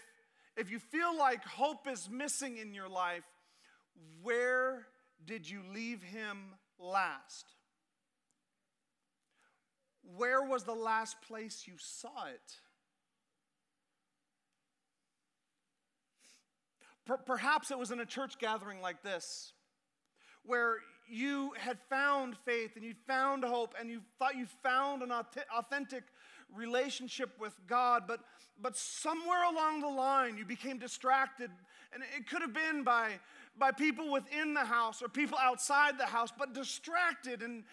if 0.57 0.71
you 0.71 0.79
feel 0.79 1.17
like 1.17 1.43
hope 1.43 1.87
is 1.87 2.09
missing 2.09 2.57
in 2.57 2.73
your 2.73 2.89
life, 2.89 3.23
where 4.21 4.87
did 5.25 5.49
you 5.49 5.61
leave 5.73 6.01
him 6.01 6.53
last? 6.79 7.45
Where 10.15 10.43
was 10.43 10.63
the 10.63 10.73
last 10.73 11.21
place 11.21 11.63
you 11.67 11.73
saw 11.77 12.27
it? 12.27 12.59
Perhaps 17.25 17.69
it 17.69 17.77
was 17.77 17.91
in 17.91 17.99
a 17.99 18.05
church 18.05 18.39
gathering 18.39 18.81
like 18.81 19.03
this, 19.03 19.53
where 20.43 20.77
you 21.07 21.51
had 21.59 21.77
found 21.89 22.35
faith 22.45 22.71
and 22.75 22.83
you 22.83 22.95
found 23.05 23.43
hope 23.43 23.75
and 23.79 23.89
you 23.89 24.01
thought 24.17 24.35
you 24.35 24.47
found 24.63 25.03
an 25.03 25.11
authentic 25.11 26.03
relationship 26.55 27.29
with 27.39 27.53
God, 27.67 28.03
but, 28.07 28.19
but 28.61 28.75
somewhere 28.77 29.43
along 29.43 29.81
the 29.81 29.87
line 29.87 30.37
you 30.37 30.45
became 30.45 30.77
distracted. 30.77 31.51
And 31.93 32.03
it 32.17 32.27
could 32.27 32.41
have 32.41 32.53
been 32.53 32.83
by 32.83 33.11
by 33.57 33.71
people 33.71 34.11
within 34.11 34.53
the 34.53 34.65
house 34.65 35.01
or 35.01 35.07
people 35.07 35.37
outside 35.41 35.97
the 35.97 36.05
house, 36.05 36.29
but 36.37 36.53
distracted 36.53 37.41
and, 37.41 37.63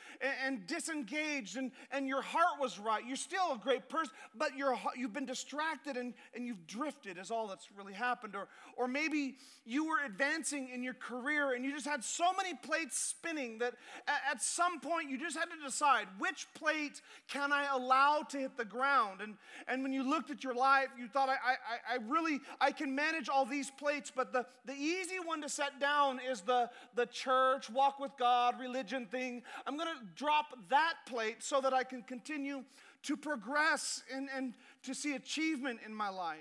and, 0.45 0.66
disengaged, 0.66 1.57
and, 1.57 1.73
and 1.90 2.07
your 2.07 2.23
heart 2.23 2.61
was 2.61 2.79
right. 2.79 3.05
You're 3.05 3.16
still 3.16 3.53
a 3.53 3.59
great 3.59 3.88
person, 3.88 4.12
but 4.35 4.57
you're, 4.57 4.79
you've 4.97 5.12
been 5.12 5.27
distracted 5.27 5.97
and, 5.97 6.14
and 6.35 6.47
you've 6.47 6.66
drifted, 6.66 7.18
is 7.18 7.31
all 7.31 7.49
that's 7.49 7.68
really 7.77 7.92
happened. 7.92 8.37
Or, 8.37 8.49
or 8.77 8.87
maybe 8.87 9.37
you 9.64 9.85
were 9.87 10.05
advancing 10.07 10.68
in 10.68 10.83
your 10.83 10.95
career 10.95 11.55
and 11.55 11.64
you 11.64 11.73
just 11.73 11.87
had 11.87 12.05
so 12.05 12.33
many 12.37 12.55
plates 12.55 12.99
spinning 12.99 13.59
that 13.59 13.75
at, 14.07 14.21
at 14.33 14.42
some 14.42 14.81
point 14.81 15.11
you 15.11 15.18
just 15.18 15.37
had 15.37 15.47
to 15.47 15.64
decide 15.64 16.07
which 16.18 16.47
plate 16.55 17.01
can 17.29 17.53
I 17.53 17.66
allow 17.75 18.23
to 18.29 18.38
hit 18.38 18.57
the 18.57 18.64
ground. 18.64 19.21
And, 19.21 19.35
and 19.66 19.83
when 19.83 19.92
you 19.92 20.09
looked 20.09 20.31
at 20.31 20.45
your 20.45 20.55
life, 20.55 20.88
you 20.99 21.09
thought, 21.09 21.29
I, 21.29 21.33
I, 21.33 21.95
I 21.95 21.99
really, 22.09 22.40
I 22.61 22.71
can 22.71 22.95
manage 22.95 23.29
all 23.29 23.45
these 23.45 23.71
plates, 23.71 24.12
but 24.14 24.33
the, 24.33 24.47
the 24.64 24.75
easy 24.75 25.16
one 25.25 25.42
to 25.42 25.49
set 25.49 25.71
down 25.80 26.20
is 26.20 26.42
the, 26.42 26.70
the 26.94 27.06
church, 27.06 27.70
walk 27.70 27.98
with 27.98 28.12
God, 28.18 28.58
religion 28.61 29.06
thing. 29.06 29.42
I'm 29.66 29.76
going 29.76 29.88
to 29.88 30.04
drop 30.14 30.56
that 30.70 30.94
plate 31.06 31.37
so 31.40 31.61
that 31.61 31.72
I 31.72 31.85
can 31.85 32.02
continue 32.02 32.64
to 33.04 33.16
progress 33.16 34.02
and, 34.14 34.28
and 34.35 34.54
to 34.85 34.94
see 34.94 35.14
achievement 35.14 35.80
in 35.85 35.94
my 35.94 36.08
life. 36.08 36.38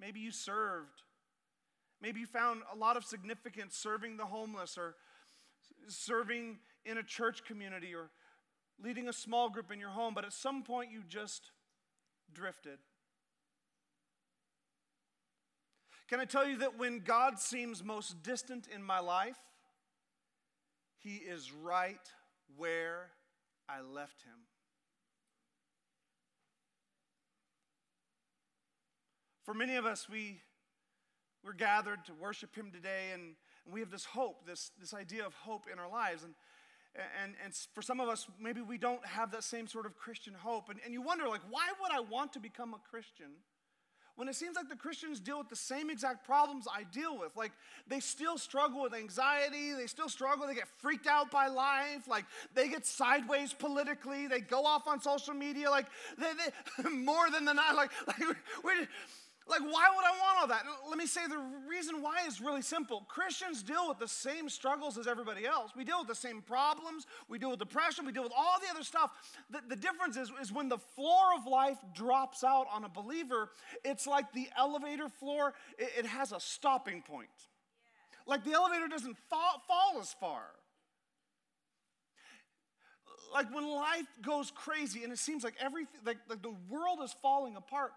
Maybe 0.00 0.20
you 0.20 0.32
served. 0.32 1.02
Maybe 2.00 2.20
you 2.20 2.26
found 2.26 2.62
a 2.72 2.76
lot 2.76 2.96
of 2.96 3.04
significance 3.04 3.76
serving 3.76 4.16
the 4.16 4.24
homeless 4.24 4.76
or 4.76 4.96
serving 5.86 6.58
in 6.84 6.98
a 6.98 7.02
church 7.02 7.44
community 7.44 7.94
or 7.94 8.10
leading 8.82 9.08
a 9.08 9.12
small 9.12 9.48
group 9.48 9.70
in 9.70 9.78
your 9.78 9.90
home, 9.90 10.14
but 10.14 10.24
at 10.24 10.32
some 10.32 10.64
point 10.64 10.90
you 10.90 11.02
just 11.08 11.52
drifted. 12.34 12.78
Can 16.12 16.20
I 16.20 16.26
tell 16.26 16.46
you 16.46 16.58
that 16.58 16.78
when 16.78 16.98
God 16.98 17.38
seems 17.38 17.82
most 17.82 18.22
distant 18.22 18.68
in 18.68 18.82
my 18.82 18.98
life, 18.98 19.38
He 20.98 21.14
is 21.14 21.50
right 21.50 22.06
where 22.54 23.06
I 23.66 23.80
left 23.80 24.20
Him. 24.20 24.34
For 29.46 29.54
many 29.54 29.76
of 29.76 29.86
us, 29.86 30.06
we, 30.06 30.42
we're 31.42 31.54
gathered 31.54 32.04
to 32.04 32.12
worship 32.12 32.54
Him 32.54 32.70
today, 32.70 33.12
and, 33.14 33.34
and 33.64 33.72
we 33.72 33.80
have 33.80 33.90
this 33.90 34.04
hope, 34.04 34.46
this, 34.46 34.70
this 34.78 34.92
idea 34.92 35.24
of 35.24 35.32
hope 35.32 35.64
in 35.72 35.78
our 35.78 35.90
lives. 35.90 36.24
And, 36.24 36.34
and, 37.22 37.32
and 37.42 37.54
for 37.74 37.80
some 37.80 38.00
of 38.00 38.10
us, 38.10 38.26
maybe 38.38 38.60
we 38.60 38.76
don't 38.76 39.06
have 39.06 39.30
that 39.30 39.44
same 39.44 39.66
sort 39.66 39.86
of 39.86 39.96
Christian 39.96 40.34
hope. 40.34 40.68
And, 40.68 40.78
and 40.84 40.92
you 40.92 41.00
wonder, 41.00 41.26
like, 41.26 41.40
why 41.48 41.68
would 41.80 41.90
I 41.90 42.00
want 42.00 42.34
to 42.34 42.38
become 42.38 42.74
a 42.74 42.80
Christian? 42.90 43.30
When 44.16 44.28
it 44.28 44.34
seems 44.34 44.56
like 44.56 44.68
the 44.68 44.76
Christians 44.76 45.20
deal 45.20 45.38
with 45.38 45.48
the 45.48 45.56
same 45.56 45.90
exact 45.90 46.26
problems 46.26 46.66
I 46.72 46.84
deal 46.84 47.18
with. 47.18 47.34
Like 47.36 47.52
they 47.88 48.00
still 48.00 48.36
struggle 48.36 48.82
with 48.82 48.94
anxiety, 48.94 49.72
they 49.72 49.86
still 49.86 50.08
struggle, 50.08 50.46
they 50.46 50.54
get 50.54 50.68
freaked 50.78 51.06
out 51.06 51.30
by 51.30 51.48
life, 51.48 52.06
like 52.08 52.24
they 52.54 52.68
get 52.68 52.86
sideways 52.86 53.52
politically, 53.52 54.26
they 54.26 54.40
go 54.40 54.64
off 54.64 54.86
on 54.86 55.00
social 55.00 55.34
media, 55.34 55.70
like 55.70 55.86
they, 56.18 56.32
they 56.84 56.90
more 56.90 57.30
than 57.30 57.44
the 57.44 57.54
night, 57.54 57.72
like, 57.74 57.90
like 58.06 58.18
we, 58.64 58.72
like, 59.48 59.60
why 59.60 59.88
would 59.94 60.04
I 60.04 60.10
want 60.20 60.40
all 60.40 60.46
that? 60.48 60.64
Let 60.88 60.96
me 60.96 61.06
say 61.06 61.26
the 61.26 61.42
reason 61.68 62.00
why 62.00 62.26
is 62.26 62.40
really 62.40 62.62
simple. 62.62 63.04
Christians 63.08 63.62
deal 63.62 63.88
with 63.88 63.98
the 63.98 64.06
same 64.06 64.48
struggles 64.48 64.96
as 64.96 65.08
everybody 65.08 65.44
else. 65.44 65.72
We 65.76 65.84
deal 65.84 65.98
with 65.98 66.08
the 66.08 66.14
same 66.14 66.42
problems. 66.42 67.06
We 67.28 67.38
deal 67.38 67.50
with 67.50 67.58
depression. 67.58 68.06
We 68.06 68.12
deal 68.12 68.22
with 68.22 68.32
all 68.36 68.58
the 68.60 68.70
other 68.70 68.84
stuff. 68.84 69.10
The, 69.50 69.60
the 69.68 69.76
difference 69.76 70.16
is, 70.16 70.30
is 70.40 70.52
when 70.52 70.68
the 70.68 70.78
floor 70.78 71.34
of 71.36 71.46
life 71.46 71.78
drops 71.92 72.44
out 72.44 72.66
on 72.72 72.84
a 72.84 72.88
believer, 72.88 73.50
it's 73.84 74.06
like 74.06 74.32
the 74.32 74.48
elevator 74.56 75.08
floor, 75.08 75.54
it, 75.76 75.90
it 75.98 76.06
has 76.06 76.30
a 76.30 76.38
stopping 76.38 77.02
point. 77.02 77.28
Like 78.26 78.44
the 78.44 78.52
elevator 78.52 78.86
doesn't 78.86 79.16
fall, 79.28 79.62
fall 79.66 80.00
as 80.00 80.14
far. 80.20 80.42
Like 83.34 83.52
when 83.52 83.66
life 83.66 84.06
goes 84.20 84.52
crazy 84.54 85.02
and 85.02 85.12
it 85.12 85.18
seems 85.18 85.42
like 85.42 85.54
everything, 85.58 86.00
like, 86.06 86.18
like 86.28 86.42
the 86.42 86.54
world 86.68 87.00
is 87.02 87.14
falling 87.22 87.56
apart 87.56 87.92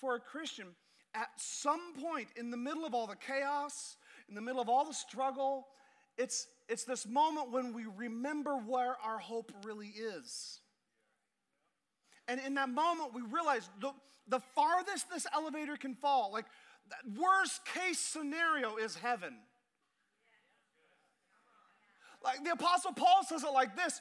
for 0.00 0.14
a 0.16 0.20
Christian, 0.20 0.66
at 1.14 1.28
some 1.36 1.94
point 1.94 2.28
in 2.36 2.50
the 2.50 2.56
middle 2.56 2.84
of 2.84 2.94
all 2.94 3.06
the 3.06 3.16
chaos, 3.16 3.96
in 4.28 4.34
the 4.34 4.40
middle 4.40 4.60
of 4.60 4.68
all 4.68 4.84
the 4.84 4.94
struggle, 4.94 5.66
it's, 6.18 6.46
it's 6.68 6.84
this 6.84 7.06
moment 7.06 7.50
when 7.50 7.72
we 7.72 7.84
remember 7.96 8.56
where 8.56 8.96
our 9.02 9.18
hope 9.18 9.52
really 9.64 9.88
is. 9.88 10.60
And 12.28 12.40
in 12.40 12.54
that 12.54 12.68
moment, 12.68 13.14
we 13.14 13.22
realize 13.22 13.68
the, 13.80 13.92
the 14.28 14.40
farthest 14.54 15.08
this 15.10 15.26
elevator 15.34 15.76
can 15.76 15.94
fall, 15.94 16.30
like, 16.32 16.46
worst 17.18 17.64
case 17.66 17.98
scenario 17.98 18.76
is 18.76 18.94
heaven. 18.96 19.34
Like 22.22 22.44
the 22.44 22.50
Apostle 22.50 22.92
Paul 22.92 23.22
says 23.26 23.44
it 23.44 23.52
like 23.52 23.76
this 23.76 24.00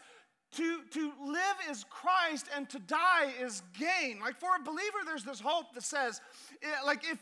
to, 0.56 0.82
to 0.92 1.12
live 1.26 1.58
is 1.70 1.86
Christ 1.90 2.48
and 2.56 2.70
to 2.70 2.80
die 2.80 3.32
is 3.42 3.62
gain. 3.78 4.20
Like 4.20 4.40
for 4.40 4.50
a 4.60 4.64
believer, 4.64 5.00
there's 5.06 5.24
this 5.24 5.40
hope 5.40 5.74
that 5.74 5.84
says, 5.84 6.22
like 6.86 7.04
if 7.10 7.18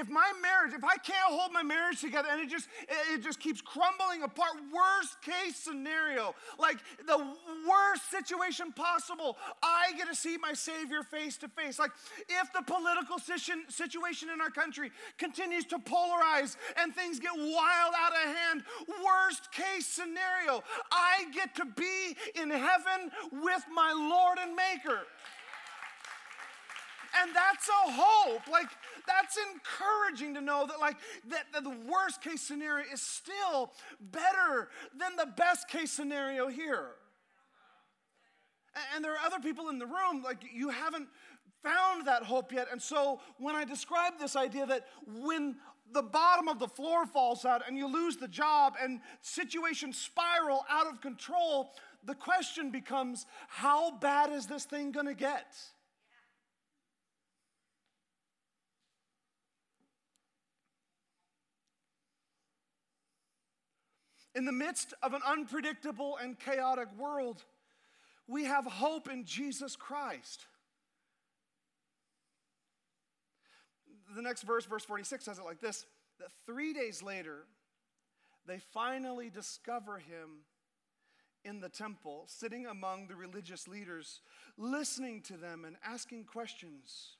if 0.00 0.08
my 0.08 0.32
marriage, 0.40 0.72
if 0.72 0.84
I 0.84 0.96
can't 0.96 1.18
hold 1.26 1.52
my 1.52 1.62
marriage 1.62 2.00
together 2.00 2.28
and 2.30 2.40
it 2.40 2.48
just 2.48 2.68
it 3.12 3.22
just 3.22 3.40
keeps 3.40 3.60
crumbling 3.60 4.22
apart, 4.22 4.52
worst 4.72 5.20
case 5.22 5.56
scenario, 5.56 6.34
like 6.58 6.78
the 7.06 7.18
worst 7.68 8.10
situation 8.10 8.72
possible, 8.72 9.36
I 9.62 9.92
get 9.96 10.08
to 10.08 10.14
see 10.14 10.36
my 10.38 10.52
Savior 10.52 11.02
face 11.02 11.36
to 11.38 11.48
face. 11.48 11.78
Like 11.78 11.90
if 12.28 12.52
the 12.52 12.62
political 12.62 13.18
situation 13.18 14.28
in 14.30 14.40
our 14.40 14.50
country 14.50 14.90
continues 15.18 15.64
to 15.66 15.78
polarize 15.78 16.56
and 16.76 16.94
things 16.94 17.18
get 17.18 17.32
wild 17.34 17.94
out 17.96 18.12
of 18.12 18.34
hand, 18.36 18.62
worst 19.04 19.50
case 19.52 19.86
scenario, 19.86 20.62
I 20.92 21.26
get 21.32 21.54
to 21.56 21.64
be 21.64 22.16
in 22.40 22.50
heaven 22.50 23.10
with 23.32 23.64
my 23.72 23.92
Lord 23.92 24.38
and 24.40 24.54
Maker. 24.54 25.02
And 27.22 27.30
that's 27.34 27.68
a 27.68 27.92
hope. 27.92 28.48
Like, 28.50 28.68
that's 29.06 29.38
encouraging 29.52 30.34
to 30.34 30.40
know 30.40 30.66
that, 30.66 30.80
like, 30.80 30.96
that, 31.28 31.44
that 31.52 31.64
the 31.64 31.76
worst 31.90 32.22
case 32.22 32.42
scenario 32.42 32.84
is 32.92 33.00
still 33.00 33.72
better 34.00 34.68
than 34.98 35.16
the 35.16 35.26
best 35.36 35.68
case 35.68 35.92
scenario 35.92 36.48
here. 36.48 36.90
And 38.94 39.04
there 39.04 39.12
are 39.12 39.24
other 39.24 39.38
people 39.38 39.68
in 39.68 39.78
the 39.78 39.86
room, 39.86 40.22
like, 40.24 40.38
you 40.52 40.70
haven't 40.70 41.08
found 41.62 42.06
that 42.06 42.24
hope 42.24 42.52
yet. 42.52 42.66
And 42.70 42.80
so 42.80 43.20
when 43.38 43.54
I 43.54 43.64
describe 43.64 44.18
this 44.18 44.36
idea 44.36 44.66
that 44.66 44.86
when 45.06 45.56
the 45.92 46.02
bottom 46.02 46.48
of 46.48 46.58
the 46.58 46.68
floor 46.68 47.06
falls 47.06 47.44
out 47.44 47.62
and 47.66 47.76
you 47.76 47.86
lose 47.86 48.16
the 48.16 48.28
job 48.28 48.74
and 48.80 49.00
situations 49.22 49.96
spiral 49.98 50.64
out 50.68 50.86
of 50.86 51.00
control, 51.00 51.70
the 52.04 52.14
question 52.14 52.70
becomes 52.70 53.26
how 53.48 53.96
bad 53.98 54.32
is 54.32 54.46
this 54.46 54.64
thing 54.64 54.92
going 54.92 55.06
to 55.06 55.14
get? 55.14 55.56
In 64.34 64.44
the 64.44 64.52
midst 64.52 64.94
of 65.02 65.14
an 65.14 65.20
unpredictable 65.26 66.16
and 66.20 66.38
chaotic 66.38 66.88
world, 66.98 67.42
we 68.26 68.44
have 68.44 68.64
hope 68.64 69.08
in 69.08 69.24
Jesus 69.24 69.76
Christ. 69.76 70.46
The 74.14 74.22
next 74.22 74.42
verse, 74.42 74.64
verse 74.64 74.84
46, 74.84 75.24
says 75.24 75.38
it 75.38 75.44
like 75.44 75.60
this 75.60 75.86
that 76.20 76.30
three 76.46 76.72
days 76.72 77.02
later, 77.02 77.44
they 78.46 78.58
finally 78.58 79.30
discover 79.30 79.98
him 79.98 80.44
in 81.44 81.60
the 81.60 81.68
temple, 81.68 82.24
sitting 82.26 82.66
among 82.66 83.06
the 83.06 83.16
religious 83.16 83.68
leaders, 83.68 84.20
listening 84.56 85.20
to 85.22 85.36
them 85.36 85.64
and 85.64 85.76
asking 85.84 86.24
questions. 86.24 87.16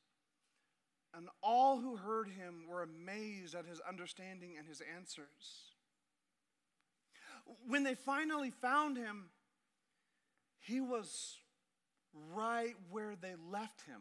And 1.17 1.29
all 1.43 1.79
who 1.79 1.97
heard 1.97 2.29
him 2.29 2.65
were 2.69 2.83
amazed 2.83 3.55
at 3.55 3.67
his 3.67 3.81
understanding 3.81 4.55
and 4.59 4.67
his 4.67 4.83
answers. 4.97 5.74
When 7.67 7.83
they 7.83 7.95
finally 7.95 8.51
found 8.51 8.97
him, 8.97 9.27
he 10.61 10.81
was 10.81 11.39
right 12.33 12.75
where 12.91 13.15
they 13.21 13.35
left 13.51 13.83
him. 13.87 14.01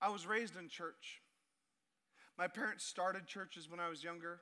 I 0.00 0.10
was 0.10 0.26
raised 0.26 0.56
in 0.56 0.68
church. 0.68 1.22
My 2.38 2.48
parents 2.48 2.84
started 2.84 3.26
churches 3.26 3.68
when 3.70 3.80
I 3.80 3.88
was 3.88 4.04
younger. 4.04 4.40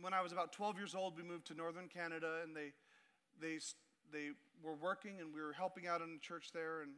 When 0.00 0.12
I 0.12 0.20
was 0.20 0.30
about 0.30 0.52
12 0.52 0.76
years 0.76 0.94
old, 0.94 1.16
we 1.16 1.22
moved 1.22 1.46
to 1.48 1.54
northern 1.54 1.88
Canada 1.88 2.40
and 2.44 2.54
they, 2.54 2.72
they, 3.40 3.58
they 4.12 4.30
were 4.62 4.74
working 4.74 5.20
and 5.20 5.34
we 5.34 5.40
were 5.40 5.52
helping 5.54 5.86
out 5.86 6.02
in 6.02 6.12
the 6.12 6.20
church 6.20 6.50
there. 6.52 6.82
And, 6.82 6.92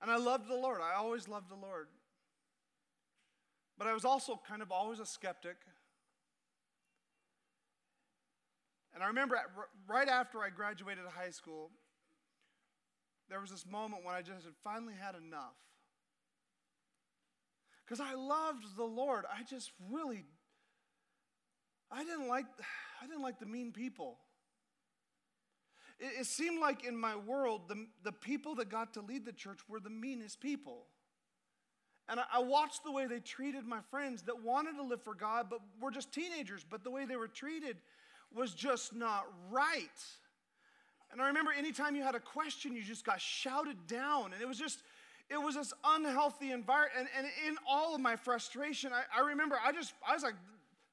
and 0.00 0.10
I 0.10 0.16
loved 0.16 0.48
the 0.48 0.54
Lord. 0.54 0.80
I 0.82 0.94
always 0.94 1.26
loved 1.26 1.50
the 1.50 1.56
Lord. 1.56 1.88
But 3.82 3.88
I 3.88 3.94
was 3.94 4.04
also 4.04 4.40
kind 4.48 4.62
of 4.62 4.70
always 4.70 5.00
a 5.00 5.04
skeptic. 5.04 5.56
And 8.94 9.02
I 9.02 9.08
remember 9.08 9.36
right 9.88 10.06
after 10.06 10.38
I 10.38 10.50
graduated 10.50 11.02
high 11.06 11.30
school, 11.30 11.72
there 13.28 13.40
was 13.40 13.50
this 13.50 13.66
moment 13.66 14.04
when 14.04 14.14
I 14.14 14.22
just 14.22 14.44
had 14.44 14.54
finally 14.62 14.94
had 14.94 15.16
enough. 15.16 15.56
Because 17.84 17.98
I 17.98 18.14
loved 18.14 18.62
the 18.76 18.84
Lord. 18.84 19.24
I 19.28 19.42
just 19.42 19.72
really, 19.90 20.26
I 21.90 22.04
didn't 22.04 22.28
like, 22.28 22.46
I 23.02 23.08
didn't 23.08 23.22
like 23.22 23.40
the 23.40 23.46
mean 23.46 23.72
people. 23.72 24.18
It, 25.98 26.20
it 26.20 26.26
seemed 26.26 26.60
like 26.60 26.84
in 26.84 26.96
my 26.96 27.16
world, 27.16 27.62
the, 27.66 27.88
the 28.04 28.12
people 28.12 28.54
that 28.54 28.68
got 28.68 28.94
to 28.94 29.00
lead 29.00 29.24
the 29.24 29.32
church 29.32 29.58
were 29.68 29.80
the 29.80 29.90
meanest 29.90 30.40
people. 30.40 30.86
And 32.08 32.20
I, 32.32 32.40
watched 32.40 32.84
the 32.84 32.90
way 32.90 33.06
they 33.06 33.20
treated 33.20 33.64
my 33.64 33.78
friends 33.90 34.22
that 34.22 34.42
wanted 34.42 34.76
to 34.76 34.82
live 34.82 35.02
for 35.02 35.14
God, 35.14 35.46
but 35.48 35.60
were 35.80 35.90
just 35.90 36.12
teenagers, 36.12 36.64
but 36.68 36.82
the 36.82 36.90
way 36.90 37.04
they 37.04 37.16
were 37.16 37.28
treated 37.28 37.76
was 38.34 38.52
just 38.54 38.94
not 38.94 39.26
right. 39.50 39.88
And 41.12 41.20
I 41.20 41.28
remember 41.28 41.52
anytime 41.52 41.94
you 41.94 42.02
had 42.02 42.14
a 42.14 42.20
question, 42.20 42.74
you 42.74 42.82
just 42.82 43.04
got 43.04 43.20
shouted 43.20 43.86
down. 43.86 44.32
And 44.32 44.42
it 44.42 44.48
was 44.48 44.58
just, 44.58 44.82
it 45.30 45.40
was 45.40 45.54
this 45.54 45.72
unhealthy 45.84 46.50
environment. 46.50 47.08
And, 47.16 47.26
and 47.26 47.26
in 47.46 47.56
all 47.68 47.94
of 47.94 48.00
my 48.00 48.16
frustration, 48.16 48.92
I, 48.92 49.02
I 49.16 49.26
remember 49.26 49.58
I 49.64 49.72
just, 49.72 49.94
I 50.06 50.14
was 50.14 50.22
like, 50.22 50.34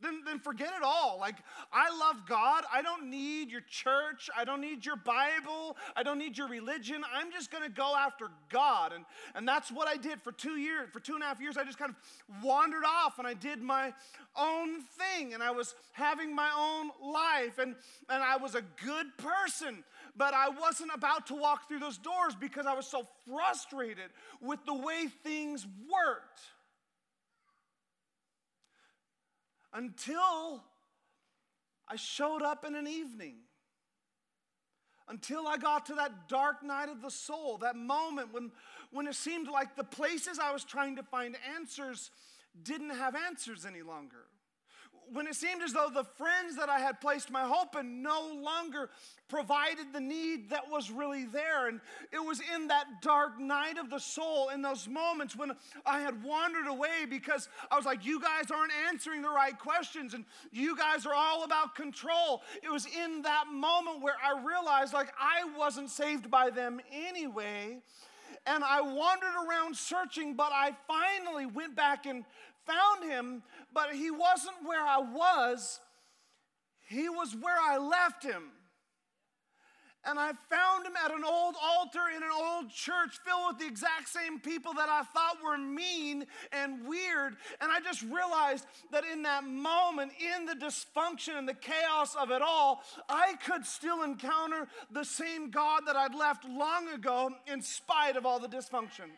then, 0.01 0.21
then 0.25 0.39
forget 0.39 0.69
it 0.77 0.83
all. 0.83 1.17
Like, 1.19 1.35
I 1.71 1.89
love 1.97 2.27
God. 2.27 2.63
I 2.73 2.81
don't 2.81 3.09
need 3.09 3.51
your 3.51 3.61
church. 3.61 4.29
I 4.35 4.45
don't 4.45 4.61
need 4.61 4.85
your 4.85 4.95
Bible. 4.95 5.77
I 5.95 6.03
don't 6.03 6.17
need 6.17 6.37
your 6.37 6.47
religion. 6.47 7.03
I'm 7.13 7.31
just 7.31 7.51
going 7.51 7.63
to 7.63 7.69
go 7.69 7.95
after 7.95 8.27
God. 8.49 8.93
And, 8.93 9.05
and 9.35 9.47
that's 9.47 9.71
what 9.71 9.87
I 9.87 9.97
did 9.97 10.21
for 10.21 10.31
two 10.31 10.57
years. 10.57 10.89
For 10.91 10.99
two 10.99 11.13
and 11.15 11.23
a 11.23 11.25
half 11.25 11.41
years, 11.41 11.57
I 11.57 11.63
just 11.63 11.77
kind 11.77 11.91
of 11.91 12.43
wandered 12.43 12.83
off 12.85 13.19
and 13.19 13.27
I 13.27 13.33
did 13.33 13.61
my 13.61 13.93
own 14.35 14.81
thing. 14.81 15.33
And 15.33 15.43
I 15.43 15.51
was 15.51 15.75
having 15.91 16.33
my 16.33 16.49
own 16.57 17.11
life. 17.11 17.57
And, 17.59 17.75
and 18.09 18.23
I 18.23 18.37
was 18.37 18.55
a 18.55 18.63
good 18.83 19.17
person. 19.17 19.83
But 20.15 20.33
I 20.33 20.49
wasn't 20.49 20.91
about 20.93 21.27
to 21.27 21.35
walk 21.35 21.67
through 21.67 21.79
those 21.79 21.97
doors 21.97 22.35
because 22.39 22.65
I 22.65 22.73
was 22.73 22.87
so 22.87 23.07
frustrated 23.27 24.09
with 24.41 24.65
the 24.65 24.73
way 24.73 25.07
things 25.23 25.65
worked. 25.89 26.39
Until 29.73 30.63
I 31.87 31.95
showed 31.95 32.41
up 32.41 32.65
in 32.65 32.75
an 32.75 32.87
evening. 32.87 33.35
Until 35.07 35.47
I 35.47 35.57
got 35.57 35.87
to 35.87 35.95
that 35.95 36.29
dark 36.29 36.63
night 36.63 36.87
of 36.87 37.01
the 37.01 37.09
soul, 37.09 37.57
that 37.59 37.75
moment 37.75 38.31
when, 38.31 38.51
when 38.91 39.07
it 39.07 39.15
seemed 39.15 39.47
like 39.47 39.75
the 39.75 39.83
places 39.83 40.37
I 40.37 40.51
was 40.51 40.63
trying 40.63 40.97
to 40.97 41.03
find 41.03 41.35
answers 41.55 42.11
didn't 42.61 42.91
have 42.91 43.15
answers 43.15 43.65
any 43.65 43.81
longer 43.81 44.28
when 45.13 45.27
it 45.27 45.35
seemed 45.35 45.61
as 45.61 45.73
though 45.73 45.89
the 45.93 46.03
friends 46.03 46.55
that 46.57 46.69
I 46.69 46.79
had 46.79 47.01
placed 47.01 47.31
my 47.31 47.41
hope 47.41 47.75
in 47.75 48.01
no 48.01 48.31
longer 48.33 48.89
provided 49.27 49.91
the 49.93 49.99
need 49.99 50.49
that 50.49 50.69
was 50.69 50.91
really 50.91 51.25
there. 51.25 51.67
And 51.67 51.79
it 52.11 52.19
was 52.19 52.41
in 52.55 52.67
that 52.67 53.01
dark 53.01 53.39
night 53.39 53.77
of 53.77 53.89
the 53.89 53.99
soul, 53.99 54.49
in 54.49 54.61
those 54.61 54.87
moments 54.87 55.35
when 55.35 55.51
I 55.85 55.99
had 56.01 56.23
wandered 56.23 56.67
away 56.67 57.05
because 57.09 57.49
I 57.71 57.75
was 57.75 57.85
like, 57.85 58.05
you 58.05 58.21
guys 58.21 58.51
aren't 58.51 58.71
answering 58.87 59.21
the 59.21 59.29
right 59.29 59.57
questions 59.57 60.13
and 60.13 60.25
you 60.51 60.75
guys 60.75 61.05
are 61.05 61.15
all 61.15 61.43
about 61.43 61.75
control. 61.75 62.43
It 62.63 62.71
was 62.71 62.85
in 62.85 63.23
that 63.23 63.45
moment 63.51 64.01
where 64.01 64.15
I 64.23 64.39
realized 64.43 64.93
like 64.93 65.11
I 65.19 65.43
wasn't 65.57 65.89
saved 65.89 66.29
by 66.29 66.49
them 66.49 66.79
anyway. 66.91 67.81
And 68.45 68.63
I 68.63 68.81
wandered 68.81 69.33
around 69.47 69.75
searching, 69.75 70.33
but 70.33 70.51
I 70.53 70.75
finally 70.87 71.45
went 71.45 71.75
back 71.75 72.05
and 72.05 72.23
found 72.65 73.09
him, 73.09 73.43
but 73.73 73.93
he 73.93 74.11
wasn't 74.11 74.55
where 74.63 74.85
I 74.85 74.99
was, 74.99 75.79
he 76.87 77.09
was 77.09 77.35
where 77.35 77.57
I 77.59 77.77
left 77.77 78.23
him. 78.23 78.51
And 80.05 80.17
I 80.17 80.31
found 80.49 80.85
him 80.85 80.93
at 81.03 81.11
an 81.11 81.23
old 81.25 81.55
altar 81.61 81.99
in 82.15 82.23
an 82.23 82.29
old 82.33 82.69
church 82.69 83.19
filled 83.25 83.47
with 83.49 83.59
the 83.59 83.67
exact 83.67 84.07
same 84.07 84.39
people 84.39 84.73
that 84.75 84.87
I 84.87 85.03
thought 85.03 85.43
were 85.43 85.57
mean 85.57 86.25
and 86.53 86.87
weird. 86.87 87.35
And 87.59 87.69
I 87.69 87.81
just 87.81 88.03
realized 88.03 88.65
that 88.91 89.03
in 89.11 89.23
that 89.23 89.43
moment, 89.43 90.13
in 90.17 90.45
the 90.45 90.53
dysfunction 90.53 91.37
and 91.37 91.47
the 91.47 91.53
chaos 91.53 92.15
of 92.15 92.31
it 92.31 92.41
all, 92.41 92.81
I 93.09 93.33
could 93.45 93.65
still 93.65 94.03
encounter 94.03 94.67
the 94.89 95.03
same 95.03 95.51
God 95.51 95.81
that 95.85 95.97
I'd 95.97 96.15
left 96.15 96.45
long 96.45 96.87
ago 96.89 97.31
in 97.45 97.61
spite 97.61 98.15
of 98.15 98.25
all 98.25 98.39
the 98.39 98.47
dysfunction. 98.47 99.09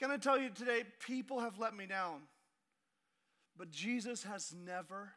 Can 0.00 0.10
I 0.10 0.16
tell 0.16 0.38
you 0.40 0.48
today, 0.48 0.84
people 1.06 1.40
have 1.40 1.58
let 1.58 1.76
me 1.76 1.84
down, 1.84 2.22
but 3.54 3.70
Jesus 3.70 4.22
has 4.22 4.54
never 4.64 5.12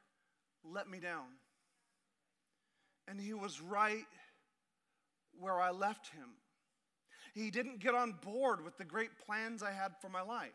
let 0.62 0.90
me 0.90 1.00
down. 1.00 1.38
And 3.08 3.18
He 3.18 3.34
was 3.34 3.62
right 3.62 4.06
where 5.40 5.58
I 5.58 5.72
left 5.72 6.10
Him. 6.10 6.32
He 7.34 7.50
didn't 7.50 7.80
get 7.80 7.96
on 7.96 8.16
board 8.22 8.62
with 8.64 8.78
the 8.78 8.84
great 8.84 9.12
plans 9.26 9.64
I 9.64 9.72
had 9.72 9.94
for 10.02 10.10
my 10.10 10.22
life. 10.22 10.52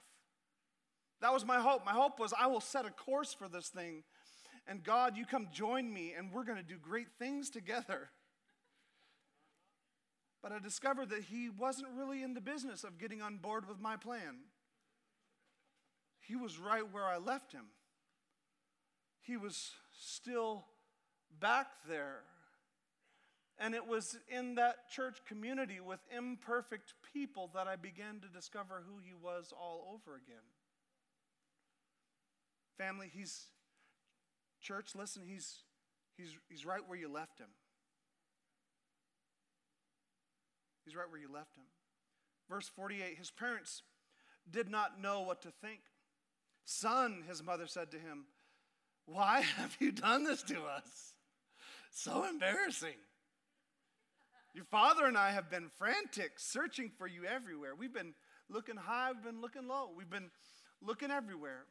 That 1.23 1.33
was 1.33 1.47
my 1.47 1.59
hope. 1.59 1.87
My 1.87 1.93
hope 1.93 2.21
was 2.21 2.35
I 2.39 2.49
will 2.49 2.61
set 2.61 2.85
a 2.85 2.91
course 2.91 3.33
for 3.33 3.49
this 3.49 3.69
thing. 3.69 4.05
And 4.67 4.85
God, 4.85 5.17
you 5.17 5.25
come 5.25 5.49
join 5.51 5.91
me, 5.91 6.13
and 6.17 6.31
we're 6.31 6.45
going 6.45 6.59
to 6.59 6.63
do 6.63 6.77
great 6.77 7.09
things 7.19 7.49
together. 7.49 8.11
But 10.49 10.57
I 10.57 10.61
discovered 10.61 11.11
that 11.11 11.25
he 11.25 11.51
wasn't 11.51 11.89
really 11.95 12.23
in 12.23 12.33
the 12.33 12.41
business 12.41 12.83
of 12.83 12.97
getting 12.97 13.21
on 13.21 13.37
board 13.37 13.69
with 13.69 13.81
my 13.81 13.97
plan. 13.97 14.37
He 16.21 16.37
was 16.37 16.59
right 16.59 16.91
where 16.91 17.05
I 17.05 17.19
left 17.19 17.53
him. 17.53 17.67
He 19.21 19.37
was 19.37 19.73
still 19.93 20.65
back 21.39 21.67
there. 21.87 22.21
And 23.59 23.75
it 23.75 23.87
was 23.87 24.17
in 24.27 24.55
that 24.55 24.89
church 24.89 25.19
community 25.27 25.81
with 25.81 26.01
imperfect 26.17 26.95
people 27.13 27.51
that 27.55 27.67
I 27.67 27.77
began 27.77 28.21
to 28.21 28.29
discover 28.29 28.83
who 28.87 29.01
he 29.05 29.13
was 29.13 29.53
all 29.53 29.93
over 29.93 30.17
again. 30.17 30.37
Family, 32.79 33.11
he's, 33.13 33.49
church, 34.63 34.95
listen, 34.95 35.25
he's, 35.27 35.57
he's, 36.17 36.35
he's 36.49 36.65
right 36.65 36.81
where 36.87 36.99
you 36.99 37.13
left 37.13 37.39
him. 37.39 37.49
He's 40.89 40.97
right 40.97 41.11
where 41.11 41.21
you 41.21 41.31
left 41.31 41.55
him. 41.55 41.65
Verse 42.49 42.67
48 42.75 43.19
His 43.19 43.31
parents 43.31 43.83
did 44.51 44.71
not 44.71 44.99
know 44.99 45.21
what 45.21 45.43
to 45.43 45.51
think. 45.61 45.81
Son, 46.65 47.25
his 47.29 47.43
mother 47.43 47.67
said 47.67 47.91
to 47.91 47.99
him, 47.99 48.25
Why 49.05 49.41
have 49.57 49.77
you 49.81 49.93
done 49.93 50.25
this 50.25 50.43
to 50.45 50.63
us? 50.63 51.13
So 51.91 52.25
embarrassing. 52.25 52.97
Your 54.55 54.65
father 54.65 55.05
and 55.05 55.19
I 55.19 55.31
have 55.31 55.51
been 55.51 55.69
frantic, 55.77 56.33
searching 56.39 56.91
for 56.97 57.07
you 57.07 57.27
everywhere. 57.27 57.75
We've 57.75 57.93
been 57.93 58.15
looking 58.49 58.77
high, 58.77 59.13
we've 59.13 59.23
been 59.23 59.43
looking 59.43 59.69
low, 59.69 59.91
we've 59.95 60.09
been 60.09 60.31
looking 60.81 61.11
everywhere. 61.11 61.65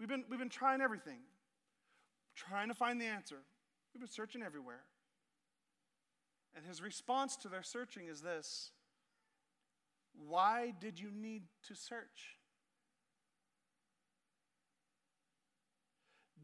We've 0.00 0.08
been, 0.08 0.24
we've 0.30 0.38
been 0.38 0.48
trying 0.48 0.80
everything, 0.80 1.18
trying 2.34 2.68
to 2.68 2.74
find 2.74 2.98
the 2.98 3.04
answer. 3.04 3.36
We've 3.92 4.00
been 4.00 4.10
searching 4.10 4.42
everywhere. 4.42 4.80
And 6.54 6.66
his 6.66 6.82
response 6.82 7.36
to 7.36 7.48
their 7.48 7.62
searching 7.62 8.08
is 8.08 8.20
this 8.20 8.72
Why 10.14 10.74
did 10.80 10.98
you 10.98 11.10
need 11.10 11.42
to 11.68 11.74
search? 11.74 12.38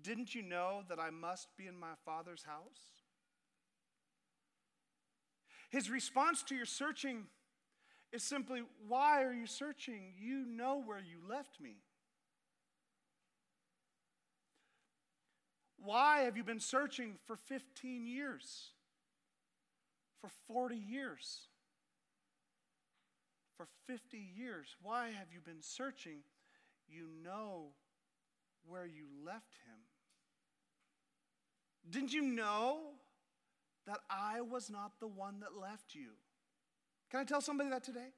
Didn't 0.02 0.34
you 0.34 0.42
know 0.42 0.82
that 0.88 0.98
I 0.98 1.10
must 1.10 1.48
be 1.56 1.66
in 1.66 1.78
my 1.78 1.94
Father's 2.04 2.44
house? 2.44 3.02
His 5.70 5.90
response 5.90 6.42
to 6.44 6.54
your 6.54 6.64
searching 6.64 7.24
is 8.12 8.22
simply, 8.22 8.62
Why 8.86 9.22
are 9.24 9.34
you 9.34 9.46
searching? 9.46 10.14
You 10.18 10.46
know 10.46 10.82
where 10.84 11.00
you 11.00 11.18
left 11.28 11.60
me. 11.60 11.76
Why 15.76 16.20
have 16.20 16.36
you 16.36 16.44
been 16.44 16.60
searching 16.60 17.16
for 17.26 17.36
15 17.36 18.06
years? 18.06 18.72
For 20.20 20.30
40 20.46 20.76
years. 20.76 21.48
For 23.56 23.66
50 23.86 24.16
years. 24.16 24.76
Why 24.82 25.06
have 25.06 25.32
you 25.32 25.40
been 25.40 25.62
searching? 25.62 26.20
You 26.88 27.08
know 27.22 27.68
where 28.66 28.86
you 28.86 29.04
left 29.24 29.56
him. 29.66 29.78
Didn't 31.90 32.12
you 32.12 32.22
know 32.22 32.78
that 33.86 34.00
I 34.10 34.42
was 34.42 34.68
not 34.68 34.92
the 35.00 35.06
one 35.06 35.40
that 35.40 35.58
left 35.58 35.94
you? 35.94 36.10
Can 37.10 37.20
I 37.20 37.24
tell 37.24 37.40
somebody 37.40 37.70
that 37.70 37.82
today? 37.82 38.12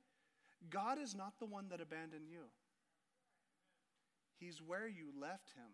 God 0.69 0.99
is 0.99 1.15
not 1.15 1.39
the 1.39 1.47
one 1.47 1.69
that 1.71 1.81
abandoned 1.81 2.29
you, 2.29 2.43
He's 4.39 4.61
where 4.61 4.89
you 4.89 5.07
left 5.19 5.53
him. 5.55 5.71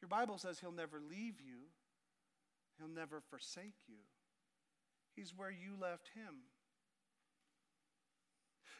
Your 0.00 0.08
Bible 0.08 0.38
says 0.38 0.58
He'll 0.58 0.72
never 0.72 1.00
leave 1.00 1.40
you 1.40 1.68
He'll 2.78 2.88
never 2.88 3.20
forsake 3.30 3.74
you. 3.88 3.96
He's 5.14 5.32
where 5.36 5.50
you 5.50 5.74
left 5.80 6.10
him. 6.14 6.34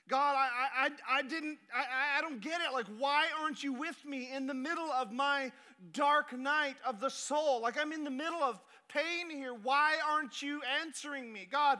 God, 0.08 0.34
I, 0.36 0.86
I, 0.86 1.18
I 1.18 1.22
didn't, 1.22 1.58
I, 1.74 2.18
I 2.18 2.20
don't 2.20 2.40
get 2.40 2.60
it. 2.60 2.72
Like, 2.72 2.86
why 2.98 3.26
aren't 3.40 3.62
you 3.62 3.72
with 3.72 4.04
me 4.04 4.30
in 4.34 4.46
the 4.46 4.54
middle 4.54 4.90
of 4.90 5.12
my 5.12 5.52
dark 5.92 6.36
night 6.36 6.74
of 6.84 7.00
the 7.00 7.08
soul? 7.08 7.60
Like, 7.62 7.78
I'm 7.80 7.92
in 7.92 8.02
the 8.02 8.10
middle 8.10 8.42
of 8.42 8.60
pain 8.88 9.30
here. 9.30 9.54
Why 9.54 9.94
aren't 10.10 10.42
you 10.42 10.60
answering 10.82 11.32
me? 11.32 11.46
God, 11.50 11.78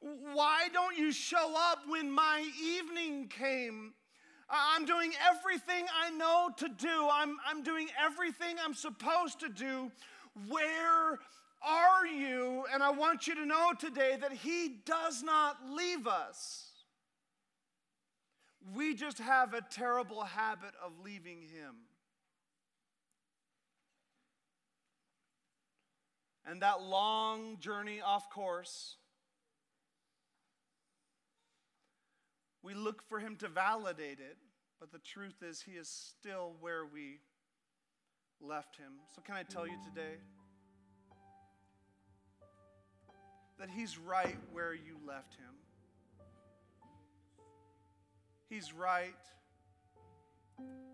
why 0.00 0.68
don't 0.72 0.96
you 0.96 1.10
show 1.10 1.54
up 1.56 1.80
when 1.88 2.10
my 2.10 2.48
evening 2.62 3.28
came? 3.28 3.92
I'm 4.48 4.86
doing 4.86 5.12
everything 5.28 5.84
I 5.94 6.10
know 6.10 6.50
to 6.56 6.68
do, 6.68 7.08
I'm, 7.12 7.36
I'm 7.46 7.62
doing 7.62 7.88
everything 8.02 8.56
I'm 8.64 8.72
supposed 8.72 9.40
to 9.40 9.48
do. 9.48 9.90
Where 10.46 11.18
are 11.62 12.06
you? 12.06 12.64
And 12.72 12.82
I 12.82 12.90
want 12.90 13.26
you 13.26 13.34
to 13.34 13.46
know 13.46 13.72
today 13.78 14.16
that 14.20 14.32
He 14.32 14.80
does 14.84 15.22
not 15.22 15.56
leave 15.70 16.06
us. 16.06 16.66
We 18.74 18.94
just 18.94 19.18
have 19.18 19.54
a 19.54 19.62
terrible 19.62 20.22
habit 20.22 20.72
of 20.84 20.92
leaving 21.02 21.40
Him. 21.40 21.74
And 26.46 26.62
that 26.62 26.82
long 26.82 27.58
journey 27.58 28.00
off 28.00 28.30
course, 28.30 28.96
We 32.68 32.74
look 32.74 33.02
for 33.08 33.18
him 33.18 33.36
to 33.36 33.48
validate 33.48 34.20
it, 34.20 34.36
but 34.78 34.92
the 34.92 34.98
truth 34.98 35.42
is, 35.42 35.62
he 35.62 35.72
is 35.72 35.88
still 35.88 36.52
where 36.60 36.84
we 36.84 37.20
left 38.40 38.76
him. 38.76 38.92
So, 39.14 39.22
can 39.22 39.34
I 39.34 39.42
tell 39.42 39.66
you 39.66 39.76
today 39.84 40.16
that 43.58 43.68
he's 43.70 43.98
right 43.98 44.36
where 44.52 44.72
you 44.74 44.96
left 45.06 45.34
him? 45.34 45.54
He's 48.48 48.72
right 48.72 49.14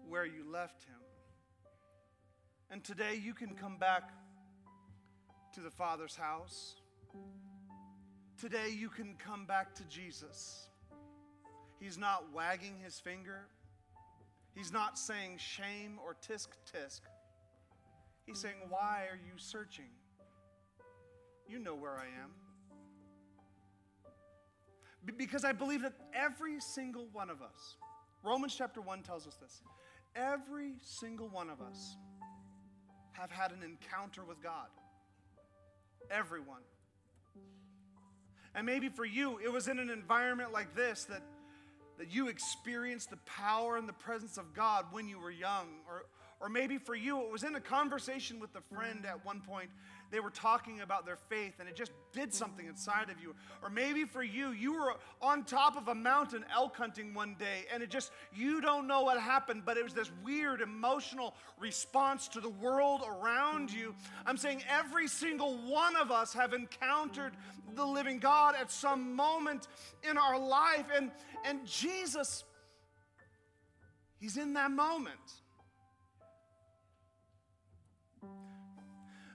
where 0.09 0.27
you 0.27 0.51
left 0.51 0.83
him. 0.85 1.01
And 2.71 2.83
today 2.83 3.21
you 3.23 3.35
can 3.35 3.55
come 3.55 3.77
back 3.79 4.11
to 5.55 5.61
the 5.61 5.71
Father's 5.71 6.17
house. 6.17 6.75
Today 8.41 8.71
you 8.77 8.89
can 8.89 9.15
come 9.25 9.47
back 9.47 9.75
to 9.77 9.85
Jesus. 9.85 10.69
He's 11.79 11.97
not 11.97 12.33
wagging 12.33 12.75
his 12.83 12.99
finger. 12.99 13.47
He's 14.55 14.73
not 14.73 14.99
saying 14.99 15.39
shame 15.39 15.99
or 16.05 16.17
tisk 16.29 16.49
tisk. 16.73 17.01
He's 18.27 18.39
saying, 18.39 18.57
Why 18.69 19.07
are 19.11 19.17
you 19.17 19.33
searching? 19.37 19.91
You 21.49 21.59
know 21.59 21.75
where 21.75 21.93
I 21.93 22.07
am. 22.23 22.31
Because 25.17 25.45
I 25.45 25.53
believe 25.53 25.83
that 25.83 25.93
every 26.15 26.61
single 26.61 27.09
one 27.13 27.29
of 27.29 27.43
us, 27.43 27.77
Romans 28.23 28.55
chapter 28.57 28.81
1 28.81 29.03
tells 29.03 29.27
us 29.27 29.37
this, 29.37 29.61
every 30.17 30.77
single 30.81 31.29
one 31.29 31.51
of 31.51 31.61
us 31.61 31.97
have 33.13 33.31
had 33.31 33.53
an 33.53 33.63
encounter 33.63 34.25
with 34.25 34.43
God. 34.43 34.69
Everyone. 36.11 36.63
And 38.55 38.65
maybe 38.65 38.89
for 38.89 39.05
you, 39.05 39.39
it 39.45 39.53
was 39.53 39.69
in 39.69 39.79
an 39.79 39.91
environment 39.91 40.53
like 40.53 40.75
this 40.75 41.05
that, 41.05 41.23
that 41.99 42.11
you 42.11 42.29
experienced 42.29 43.11
the 43.11 43.19
power 43.27 43.77
and 43.77 43.89
the 43.89 43.95
presence 43.95 44.39
of 44.39 44.55
God 44.55 44.87
when 44.91 45.09
you 45.09 45.19
were 45.19 45.31
young. 45.31 45.81
Or, 45.89 46.05
or 46.41 46.49
maybe 46.49 46.79
for 46.79 46.95
you, 46.95 47.21
it 47.21 47.31
was 47.31 47.45
in 47.45 47.55
a 47.55 47.61
conversation 47.61 48.39
with 48.41 48.55
a 48.57 48.75
friend 48.75 49.07
at 49.07 49.25
one 49.25 49.41
point 49.41 49.71
they 50.15 50.21
were 50.21 50.31
talking 50.31 50.81
about 50.81 51.05
their 51.05 51.17
faith 51.17 51.55
and 51.59 51.69
it 51.69 51.75
just 51.75 51.91
did 52.13 52.33
something 52.33 52.67
inside 52.67 53.11
of 53.11 53.21
you. 53.21 53.35
Or 53.65 53.69
maybe 53.69 54.05
for 54.05 54.23
you, 54.23 54.51
you 54.51 54.73
were 54.73 54.95
on 55.21 55.43
top 55.43 55.77
of 55.77 55.89
a 55.89 55.95
mountain 55.95 56.45
elk 56.55 56.77
hunting 56.77 57.15
one 57.15 57.35
day 57.37 57.65
and 57.73 57.83
it 57.83 57.91
just, 57.91 58.13
you 58.33 58.61
don't 58.61 58.87
know 58.87 59.03
what 59.03 59.19
happened, 59.21 59.63
but 59.65 59.77
it 59.77 59.83
was 59.83 59.93
this 59.93 60.13
weird 60.23 60.61
emotional 60.61 61.35
response 61.59 62.29
to 62.29 62.41
the 62.41 62.49
world 62.49 63.03
around 63.05 63.73
you. 63.73 63.93
I'm 64.25 64.37
saying 64.37 64.63
every 64.69 65.09
single 65.09 65.57
one 65.67 65.97
of 65.97 66.13
us 66.13 66.33
have 66.33 66.53
encountered 66.53 67.33
the 67.75 67.85
living 67.85 68.21
God 68.21 68.55
at 68.55 68.71
some 68.71 69.17
moment 69.17 69.67
in 70.09 70.17
our 70.17 70.39
life. 70.39 70.87
And, 70.95 71.11
and 71.45 71.67
Jesus, 71.67 72.45
He's 74.21 74.37
in 74.37 74.53
that 74.55 74.71
moment. 74.71 75.19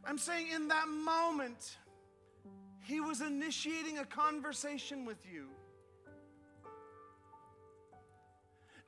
I'm 0.09 0.17
saying 0.17 0.47
in 0.55 0.69
that 0.69 0.87
moment, 0.87 1.77
he 2.81 2.99
was 2.99 3.21
initiating 3.21 3.99
a 3.99 4.05
conversation 4.05 5.05
with 5.05 5.23
you. 5.31 5.45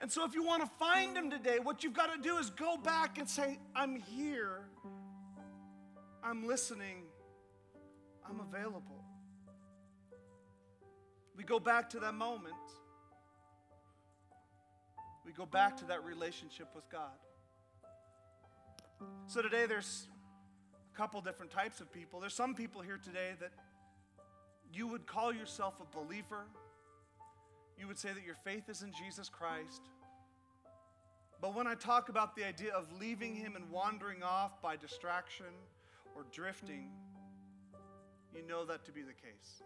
And 0.02 0.12
so, 0.12 0.26
if 0.26 0.34
you 0.34 0.44
want 0.44 0.64
to 0.64 0.70
find 0.80 1.16
him 1.16 1.30
today, 1.30 1.60
what 1.62 1.84
you've 1.84 1.94
got 1.94 2.12
to 2.12 2.20
do 2.20 2.40
is 2.40 2.50
go 2.50 2.76
back 2.76 3.20
and 3.20 3.30
say, 3.30 3.60
I'm 3.76 3.98
here, 3.98 4.62
I'm 6.24 6.48
listening, 6.48 7.04
I'm 8.28 8.40
available. 8.40 9.04
We 11.38 11.44
go 11.44 11.60
back 11.60 11.88
to 11.92 12.00
that 12.00 12.16
moment. 12.16 12.56
We 15.24 15.34
go 15.34 15.46
back 15.46 15.78
to 15.78 15.86
that 15.86 16.04
relationship 16.04 16.70
with 16.74 16.90
God. 16.90 17.12
So 19.28 19.44
today 19.44 19.68
there's 19.68 20.08
couple 21.02 21.20
different 21.20 21.52
types 21.52 21.82
of 21.82 21.92
people. 21.92 22.20
There's 22.20 22.36
some 22.36 22.54
people 22.54 22.80
here 22.80 23.00
today 23.04 23.32
that 23.40 23.50
you 24.72 24.86
would 24.86 25.08
call 25.08 25.34
yourself 25.34 25.74
a 25.82 25.98
believer. 25.98 26.46
You 27.76 27.88
would 27.88 27.98
say 27.98 28.10
that 28.10 28.24
your 28.24 28.36
faith 28.36 28.70
is 28.70 28.84
in 28.84 28.92
Jesus 28.94 29.28
Christ. 29.28 29.82
But 31.42 31.56
when 31.56 31.66
I 31.66 31.74
talk 31.74 32.10
about 32.10 32.36
the 32.36 32.44
idea 32.44 32.72
of 32.74 32.86
leaving 33.00 33.36
Him 33.36 33.56
and 33.56 33.68
wandering 33.72 34.22
off 34.22 34.62
by 34.62 34.76
distraction 34.76 35.48
or 36.16 36.24
drifting, 36.32 36.92
you 38.36 38.48
know 38.48 38.64
that 38.66 38.86
to 38.86 38.92
be 38.92 39.02
the 39.02 39.14
case. 39.14 39.64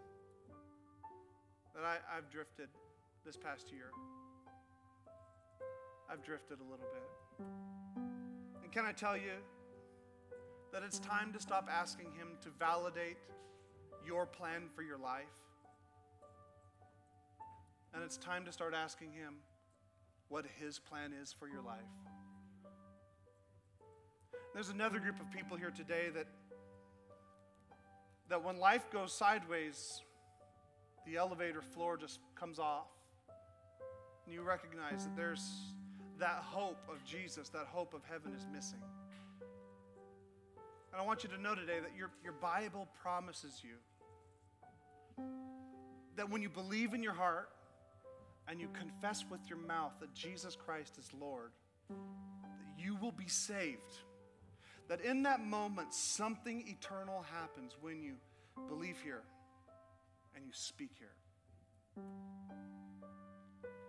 That 1.75 1.83
I, 1.83 1.97
I've 2.17 2.29
drifted 2.29 2.69
this 3.25 3.35
past 3.35 3.73
year. 3.73 3.91
I've 6.09 6.23
drifted 6.23 6.59
a 6.61 6.63
little 6.63 6.87
bit. 6.93 7.45
And 8.63 8.71
can 8.71 8.85
I 8.85 8.93
tell 8.93 9.17
you, 9.17 9.33
that 10.75 10.83
it's 10.83 10.99
time 10.99 11.31
to 11.31 11.39
stop 11.39 11.69
asking 11.71 12.07
Him 12.17 12.27
to 12.41 12.49
validate 12.59 13.15
your 14.05 14.25
plan 14.25 14.63
for 14.75 14.81
your 14.81 14.97
life. 14.97 15.23
And 17.93 18.03
it's 18.03 18.17
time 18.17 18.43
to 18.43 18.51
start 18.51 18.73
asking 18.73 19.13
Him 19.13 19.35
what 20.27 20.43
His 20.59 20.77
plan 20.77 21.13
is 21.13 21.31
for 21.31 21.47
your 21.47 21.61
life. 21.61 21.79
There's 24.53 24.67
another 24.67 24.99
group 24.99 25.17
of 25.21 25.31
people 25.31 25.55
here 25.55 25.71
today 25.71 26.09
that, 26.13 26.27
that 28.27 28.43
when 28.43 28.57
life 28.57 28.91
goes 28.91 29.13
sideways, 29.13 30.01
the 31.07 31.15
elevator 31.15 31.61
floor 31.61 31.95
just 31.95 32.19
comes 32.37 32.59
off. 32.59 32.89
And 34.25 34.33
you 34.33 34.41
recognize 34.41 35.05
that 35.05 35.15
there's 35.15 35.51
that 36.19 36.43
hope 36.43 36.83
of 36.89 37.01
Jesus, 37.05 37.47
that 37.47 37.67
hope 37.67 37.93
of 37.93 38.01
heaven 38.03 38.33
is 38.35 38.45
missing. 38.53 38.81
And 40.95 41.01
I 41.01 41.05
want 41.05 41.23
you 41.23 41.29
to 41.31 41.37
know 41.37 41.53
today 41.53 41.81
that 41.81 41.91
your, 41.93 42.09
your 42.23 42.31
Bible 42.31 42.87
promises 43.01 43.61
you 43.61 43.75
that 46.15 46.29
when 46.29 46.41
you 46.41 46.47
believe 46.47 46.93
in 46.93 47.03
your 47.03 47.11
heart 47.11 47.49
and 48.47 48.61
you 48.61 48.69
confess 48.69 49.25
with 49.29 49.41
your 49.49 49.57
mouth 49.57 49.91
that 49.99 50.13
Jesus 50.13 50.55
Christ 50.55 50.97
is 50.97 51.09
Lord, 51.19 51.51
that 51.89 52.81
you 52.81 52.95
will 52.95 53.11
be 53.11 53.27
saved. 53.27 53.99
That 54.87 55.01
in 55.01 55.23
that 55.23 55.45
moment, 55.45 55.93
something 55.93 56.63
eternal 56.65 57.25
happens 57.29 57.75
when 57.81 58.01
you 58.01 58.13
believe 58.69 58.95
here 59.03 59.23
and 60.33 60.45
you 60.45 60.53
speak 60.53 60.91
here. 60.97 62.05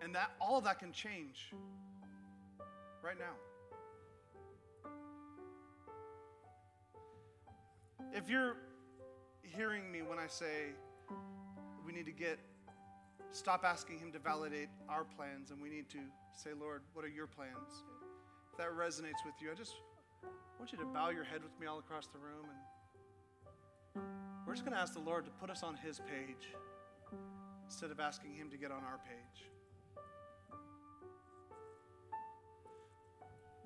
And 0.01 0.13
that 0.13 0.31
all 0.41 0.57
of 0.57 0.65
that 0.65 0.79
can 0.79 0.91
change 0.91 1.53
right 3.01 3.17
now. 3.17 3.35
If 8.13 8.29
you're 8.29 8.57
hearing 9.41 9.91
me 9.91 10.01
when 10.01 10.17
I 10.19 10.27
say 10.27 10.71
we 11.85 11.91
need 11.91 12.05
to 12.05 12.11
get, 12.11 12.39
stop 13.31 13.63
asking 13.65 13.99
Him 13.99 14.11
to 14.13 14.19
validate 14.19 14.69
our 14.89 15.03
plans 15.03 15.51
and 15.51 15.61
we 15.61 15.69
need 15.69 15.89
to 15.89 15.99
say, 16.33 16.51
Lord, 16.59 16.81
what 16.93 17.03
are 17.03 17.09
your 17.09 17.27
plans? 17.27 17.83
If 18.51 18.57
that 18.57 18.71
resonates 18.71 19.25
with 19.25 19.35
you, 19.41 19.51
I 19.51 19.55
just 19.55 19.73
want 20.59 20.71
you 20.71 20.77
to 20.79 20.85
bow 20.85 21.09
your 21.09 21.23
head 21.23 21.43
with 21.43 21.59
me 21.59 21.67
all 21.67 21.79
across 21.79 22.07
the 22.07 22.17
room 22.17 22.45
and 23.95 24.03
we're 24.45 24.53
just 24.53 24.63
going 24.63 24.75
to 24.75 24.81
ask 24.81 24.93
the 24.93 24.99
Lord 24.99 25.25
to 25.25 25.31
put 25.31 25.49
us 25.49 25.61
on 25.61 25.75
His 25.75 25.99
page 25.99 26.53
instead 27.65 27.91
of 27.91 27.99
asking 27.99 28.33
Him 28.33 28.49
to 28.49 28.57
get 28.57 28.71
on 28.71 28.83
our 28.83 28.99
page. 29.05 29.49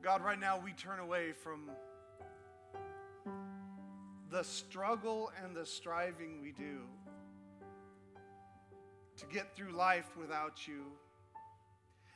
God, 0.02 0.24
right 0.24 0.40
now 0.40 0.58
we 0.58 0.74
turn 0.74 1.00
away 1.00 1.32
from 1.32 1.70
the 4.42 4.48
struggle 4.48 5.32
and 5.44 5.56
the 5.56 5.64
striving 5.64 6.42
we 6.42 6.52
do 6.52 6.80
to 9.16 9.28
get 9.28 9.56
through 9.56 9.72
life 9.72 10.18
without 10.20 10.68
you, 10.68 10.86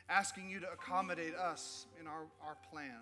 asking 0.09 0.49
you 0.49 0.59
to 0.59 0.65
accommodate 0.71 1.35
us 1.35 1.85
in 2.01 2.07
our, 2.07 2.25
our 2.43 2.57
plans. 2.71 2.97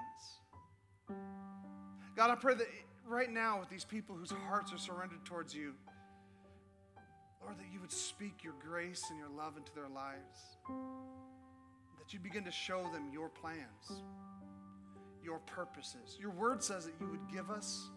God, 2.18 2.32
I 2.32 2.36
pray 2.36 2.56
that 2.56 2.68
right 3.08 3.32
now, 3.32 3.62
with 3.62 3.70
these 3.70 3.86
people 3.86 4.14
whose 4.14 4.32
hearts 4.32 4.74
are 4.74 4.78
surrendered 4.78 5.24
towards 5.24 5.56
you, 5.56 5.72
Lord, 7.42 7.58
that 7.58 7.72
you 7.72 7.80
would 7.80 7.94
speak 7.94 8.44
your 8.44 8.56
grace 8.60 9.06
and 9.10 9.18
your 9.18 9.30
love 9.30 9.56
into 9.56 9.74
their 9.74 9.88
lives, 9.88 10.58
that 11.98 12.12
you 12.12 12.20
begin 12.20 12.44
to 12.44 12.52
show 12.52 12.84
them 12.92 13.10
your 13.10 13.30
plans, 13.30 14.02
your 15.24 15.40
purposes. 15.40 16.18
Your 16.20 16.32
word 16.32 16.62
says 16.62 16.84
that 16.84 16.94
you 17.00 17.08
would 17.08 17.32
give 17.34 17.50
us 17.50 17.90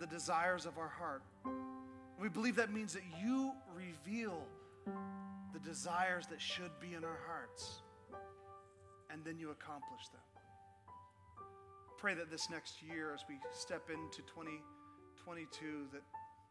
the 0.00 0.06
desires 0.06 0.66
of 0.66 0.78
our 0.78 0.88
heart. 0.88 1.22
We 2.20 2.28
believe 2.28 2.56
that 2.56 2.72
means 2.72 2.92
that 2.94 3.02
you 3.22 3.52
reveal 3.74 4.42
the 5.52 5.58
desires 5.60 6.26
that 6.28 6.40
should 6.40 6.70
be 6.80 6.94
in 6.94 7.04
our 7.04 7.18
hearts, 7.26 7.82
and 9.10 9.24
then 9.24 9.38
you 9.38 9.50
accomplish 9.50 10.08
them. 10.08 10.20
Pray 11.98 12.14
that 12.14 12.30
this 12.30 12.50
next 12.50 12.82
year, 12.82 13.12
as 13.14 13.24
we 13.28 13.36
step 13.52 13.88
into 13.88 14.22
2022, 14.22 15.86
that 15.92 16.02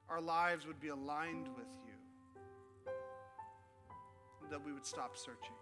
our 0.10 0.22
lives 0.22 0.66
would 0.66 0.80
be 0.80 0.90
aligned 0.90 1.48
with 1.56 1.68
you, 1.86 2.92
that 4.50 4.64
we 4.66 4.74
would 4.74 4.86
stop 4.86 5.16
searching. 5.16 5.56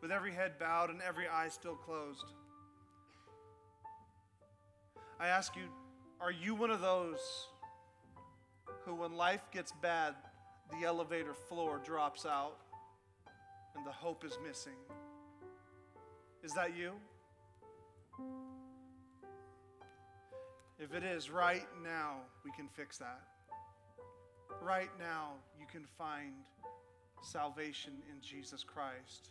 with 0.00 0.12
every 0.12 0.32
head 0.32 0.58
bowed 0.58 0.90
and 0.90 1.00
every 1.02 1.26
eye 1.28 1.48
still 1.48 1.74
closed. 1.74 2.32
I 5.20 5.26
ask 5.26 5.56
you, 5.56 5.64
are 6.20 6.30
you 6.30 6.54
one 6.54 6.70
of 6.70 6.80
those 6.80 7.18
who, 8.84 8.94
when 8.94 9.14
life 9.14 9.42
gets 9.52 9.72
bad, 9.82 10.14
the 10.70 10.86
elevator 10.86 11.34
floor 11.34 11.80
drops 11.84 12.24
out 12.24 12.58
and 13.74 13.84
the 13.84 13.90
hope 13.90 14.24
is 14.24 14.38
missing? 14.46 14.78
Is 16.44 16.52
that 16.52 16.76
you? 16.76 16.92
If 20.78 20.94
it 20.94 21.02
is, 21.02 21.30
right 21.30 21.66
now 21.82 22.18
we 22.44 22.52
can 22.52 22.68
fix 22.68 22.98
that. 22.98 23.22
Right 24.62 24.90
now 25.00 25.32
you 25.58 25.66
can 25.66 25.84
find 25.98 26.32
salvation 27.22 27.94
in 28.08 28.20
Jesus 28.20 28.62
Christ 28.62 29.30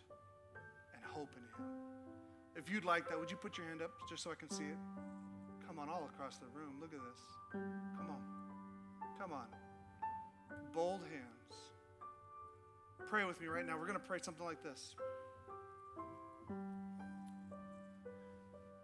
and 0.94 1.02
hope 1.06 1.34
in 1.38 1.44
Him. 1.64 1.72
If 2.58 2.70
you'd 2.70 2.84
like 2.84 3.08
that, 3.08 3.18
would 3.18 3.32
you 3.32 3.38
put 3.38 3.58
your 3.58 3.68
hand 3.68 3.82
up 3.82 3.92
just 4.10 4.24
so 4.24 4.32
I 4.32 4.36
can 4.36 4.50
see 4.50 4.66
it? 4.66 5.17
Come 5.78 5.90
on, 5.90 5.96
all 5.96 6.10
across 6.12 6.38
the 6.38 6.48
room. 6.48 6.74
Look 6.82 6.92
at 6.92 7.00
this. 7.00 7.22
Come 7.52 8.10
on. 8.10 8.22
Come 9.20 9.32
on. 9.32 9.46
Bold 10.74 11.02
hands. 11.02 11.54
Pray 13.08 13.26
with 13.26 13.40
me 13.40 13.46
right 13.46 13.64
now. 13.64 13.78
We're 13.78 13.86
going 13.86 14.00
to 14.00 14.06
pray 14.06 14.18
something 14.20 14.44
like 14.44 14.64
this. 14.64 14.96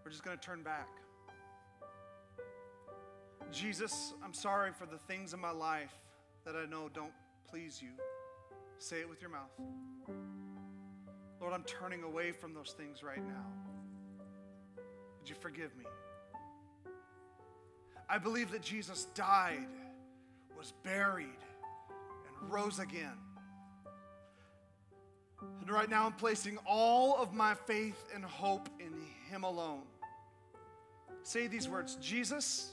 We're 0.05 0.11
just 0.11 0.23
going 0.23 0.37
to 0.37 0.45
turn 0.45 0.61
back. 0.61 0.87
Jesus, 3.51 4.13
I'm 4.23 4.33
sorry 4.33 4.71
for 4.71 4.85
the 4.85 4.99
things 4.99 5.33
in 5.33 5.39
my 5.39 5.51
life 5.51 5.93
that 6.45 6.55
I 6.55 6.69
know 6.69 6.89
don't 6.93 7.13
please 7.49 7.81
you. 7.81 7.89
Say 8.77 8.99
it 8.99 9.09
with 9.09 9.19
your 9.19 9.31
mouth. 9.31 9.49
Lord, 11.41 11.53
I'm 11.53 11.63
turning 11.63 12.03
away 12.03 12.31
from 12.31 12.53
those 12.53 12.75
things 12.77 13.01
right 13.01 13.25
now. 13.25 13.47
Would 15.19 15.27
you 15.27 15.35
forgive 15.41 15.75
me? 15.75 15.85
I 18.09 18.17
believe 18.17 18.51
that 18.51 18.61
Jesus 18.61 19.05
died, 19.15 19.67
was 20.57 20.73
buried, 20.83 21.27
and 21.27 22.51
rose 22.51 22.79
again. 22.79 23.17
And 25.61 25.69
right 25.69 25.89
now 25.89 26.05
I'm 26.05 26.13
placing 26.13 26.57
all 26.65 27.17
of 27.17 27.33
my 27.33 27.53
faith 27.53 28.05
and 28.13 28.23
hope 28.23 28.69
in 28.79 28.93
Him 29.29 29.43
alone. 29.43 29.83
Say 31.23 31.47
these 31.47 31.69
words 31.69 31.95
Jesus, 32.01 32.71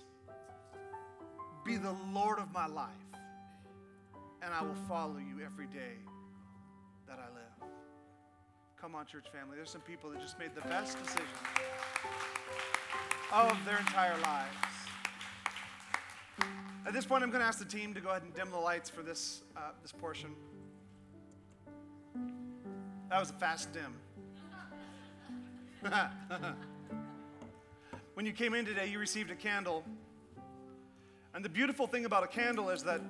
be 1.64 1.76
the 1.76 1.94
Lord 2.12 2.38
of 2.38 2.52
my 2.52 2.66
life, 2.66 2.88
and 4.42 4.52
I 4.52 4.62
will 4.62 4.76
follow 4.88 5.18
you 5.18 5.44
every 5.44 5.66
day 5.66 5.98
that 7.06 7.18
I 7.18 7.32
live. 7.34 7.70
Come 8.80 8.94
on, 8.94 9.06
church 9.06 9.26
family. 9.32 9.56
There's 9.56 9.70
some 9.70 9.82
people 9.82 10.10
that 10.10 10.20
just 10.20 10.38
made 10.38 10.54
the 10.54 10.62
best 10.62 10.98
decision 11.02 11.26
of 13.32 13.56
their 13.64 13.78
entire 13.78 14.18
lives. 14.22 14.79
At 16.86 16.94
this 16.94 17.04
point, 17.04 17.22
I'm 17.22 17.30
going 17.30 17.42
to 17.42 17.46
ask 17.46 17.58
the 17.58 17.64
team 17.64 17.92
to 17.94 18.00
go 18.00 18.08
ahead 18.08 18.22
and 18.22 18.34
dim 18.34 18.50
the 18.50 18.56
lights 18.56 18.88
for 18.88 19.02
this, 19.02 19.42
uh, 19.56 19.72
this 19.82 19.92
portion. 19.92 20.34
That 23.10 23.20
was 23.20 23.30
a 23.30 23.34
fast 23.34 23.68
dim. 23.72 23.94
when 28.14 28.24
you 28.24 28.32
came 28.32 28.54
in 28.54 28.64
today, 28.64 28.86
you 28.88 28.98
received 28.98 29.30
a 29.30 29.34
candle. 29.34 29.84
And 31.34 31.44
the 31.44 31.48
beautiful 31.48 31.86
thing 31.86 32.06
about 32.06 32.24
a 32.24 32.28
candle 32.28 32.70
is 32.70 32.82
that 32.84 33.00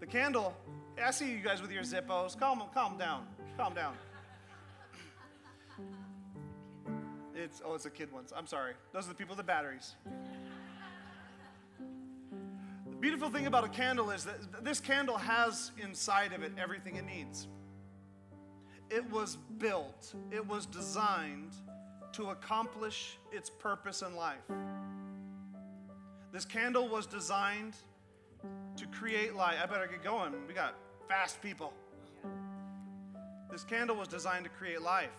the 0.00 0.06
candle, 0.06 0.54
I 1.02 1.10
see 1.10 1.30
you 1.30 1.38
guys 1.38 1.62
with 1.62 1.72
your 1.72 1.84
Zippos. 1.84 2.38
Calm, 2.38 2.62
calm 2.74 2.98
down. 2.98 3.26
Calm 3.56 3.74
down. 3.74 3.94
It's, 7.34 7.62
oh, 7.64 7.74
it's 7.74 7.84
the 7.84 7.90
kid 7.90 8.12
ones. 8.12 8.32
I'm 8.36 8.46
sorry. 8.46 8.74
Those 8.92 9.06
are 9.06 9.10
the 9.10 9.14
people 9.14 9.36
with 9.36 9.46
the 9.46 9.50
batteries. 9.50 9.94
Beautiful 13.00 13.30
thing 13.30 13.46
about 13.46 13.64
a 13.64 13.68
candle 13.68 14.10
is 14.10 14.24
that 14.24 14.64
this 14.64 14.80
candle 14.80 15.16
has 15.16 15.70
inside 15.80 16.32
of 16.32 16.42
it 16.42 16.52
everything 16.58 16.96
it 16.96 17.06
needs. 17.06 17.46
It 18.90 19.08
was 19.10 19.36
built, 19.58 20.14
it 20.32 20.44
was 20.44 20.66
designed 20.66 21.52
to 22.12 22.30
accomplish 22.30 23.18
its 23.30 23.50
purpose 23.50 24.02
in 24.02 24.16
life. 24.16 24.38
This 26.32 26.44
candle 26.44 26.88
was 26.88 27.06
designed 27.06 27.74
to 28.76 28.86
create 28.86 29.36
light. 29.36 29.58
I 29.62 29.66
better 29.66 29.86
get 29.86 30.02
going. 30.02 30.32
We 30.48 30.54
got 30.54 30.74
fast 31.08 31.40
people. 31.40 31.72
This 33.50 33.62
candle 33.62 33.96
was 33.96 34.08
designed 34.08 34.44
to 34.44 34.50
create 34.50 34.82
life. 34.82 35.10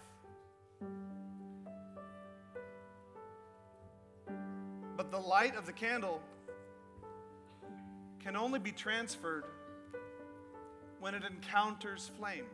But 4.97 5.11
the 5.11 5.17
light 5.17 5.55
of 5.55 5.65
the 5.65 5.73
candle 5.73 6.21
can 8.23 8.35
only 8.35 8.59
be 8.59 8.71
transferred 8.71 9.45
when 10.99 11.15
it 11.15 11.23
encounters 11.23 12.11
flame. 12.17 12.45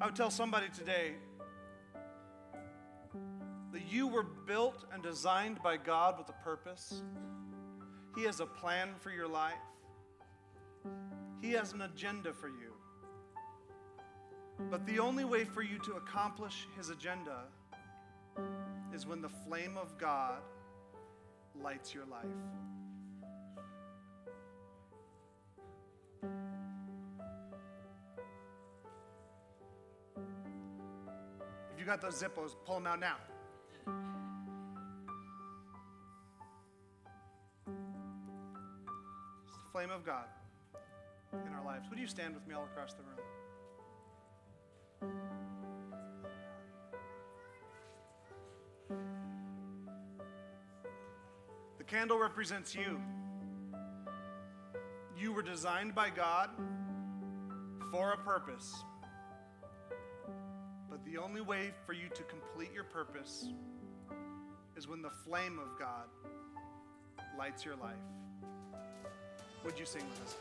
I 0.00 0.06
would 0.06 0.16
tell 0.16 0.30
somebody 0.30 0.66
today 0.68 1.12
that 3.72 3.82
you 3.90 4.06
were 4.06 4.22
built 4.22 4.84
and 4.92 5.02
designed 5.02 5.62
by 5.62 5.76
God 5.76 6.18
with 6.18 6.28
a 6.28 6.44
purpose. 6.44 7.02
He 8.16 8.24
has 8.24 8.40
a 8.40 8.46
plan 8.46 8.90
for 9.00 9.10
your 9.10 9.28
life, 9.28 9.54
He 11.40 11.52
has 11.52 11.72
an 11.72 11.82
agenda 11.82 12.32
for 12.32 12.48
you. 12.48 12.72
But 14.70 14.86
the 14.86 15.00
only 15.00 15.24
way 15.24 15.44
for 15.44 15.62
you 15.62 15.78
to 15.80 15.94
accomplish 15.94 16.68
His 16.76 16.90
agenda 16.90 17.44
is 18.94 19.06
when 19.06 19.20
the 19.20 19.28
flame 19.28 19.76
of 19.76 19.98
God 19.98 20.38
lights 21.60 21.94
your 21.94 22.06
life. 22.06 22.24
You 31.84 31.90
got 31.90 32.00
those 32.00 32.22
Zippos, 32.22 32.52
pull 32.64 32.76
them 32.76 32.86
out 32.86 32.98
now. 32.98 33.16
It's 39.44 39.52
the 39.52 39.70
flame 39.70 39.90
of 39.90 40.06
God 40.06 40.24
in 41.34 41.52
our 41.52 41.62
lives. 41.62 41.90
Would 41.90 41.98
you 41.98 42.06
stand 42.06 42.34
with 42.34 42.48
me 42.48 42.54
all 42.54 42.64
across 42.64 42.94
the 42.94 43.02
room? 43.02 43.18
The 51.76 51.84
candle 51.84 52.18
represents 52.18 52.74
you. 52.74 52.98
You 55.18 55.34
were 55.34 55.42
designed 55.42 55.94
by 55.94 56.08
God 56.08 56.48
for 57.92 58.12
a 58.12 58.16
purpose. 58.16 58.72
The 61.14 61.22
only 61.22 61.42
way 61.42 61.70
for 61.86 61.92
you 61.92 62.08
to 62.12 62.22
complete 62.24 62.72
your 62.74 62.82
purpose 62.82 63.46
is 64.76 64.88
when 64.88 65.00
the 65.00 65.12
flame 65.24 65.60
of 65.60 65.78
God 65.78 66.06
lights 67.38 67.64
your 67.64 67.76
life. 67.76 67.94
Would 69.64 69.78
you 69.78 69.86
sing 69.86 70.02
with 70.10 70.22
us? 70.22 70.36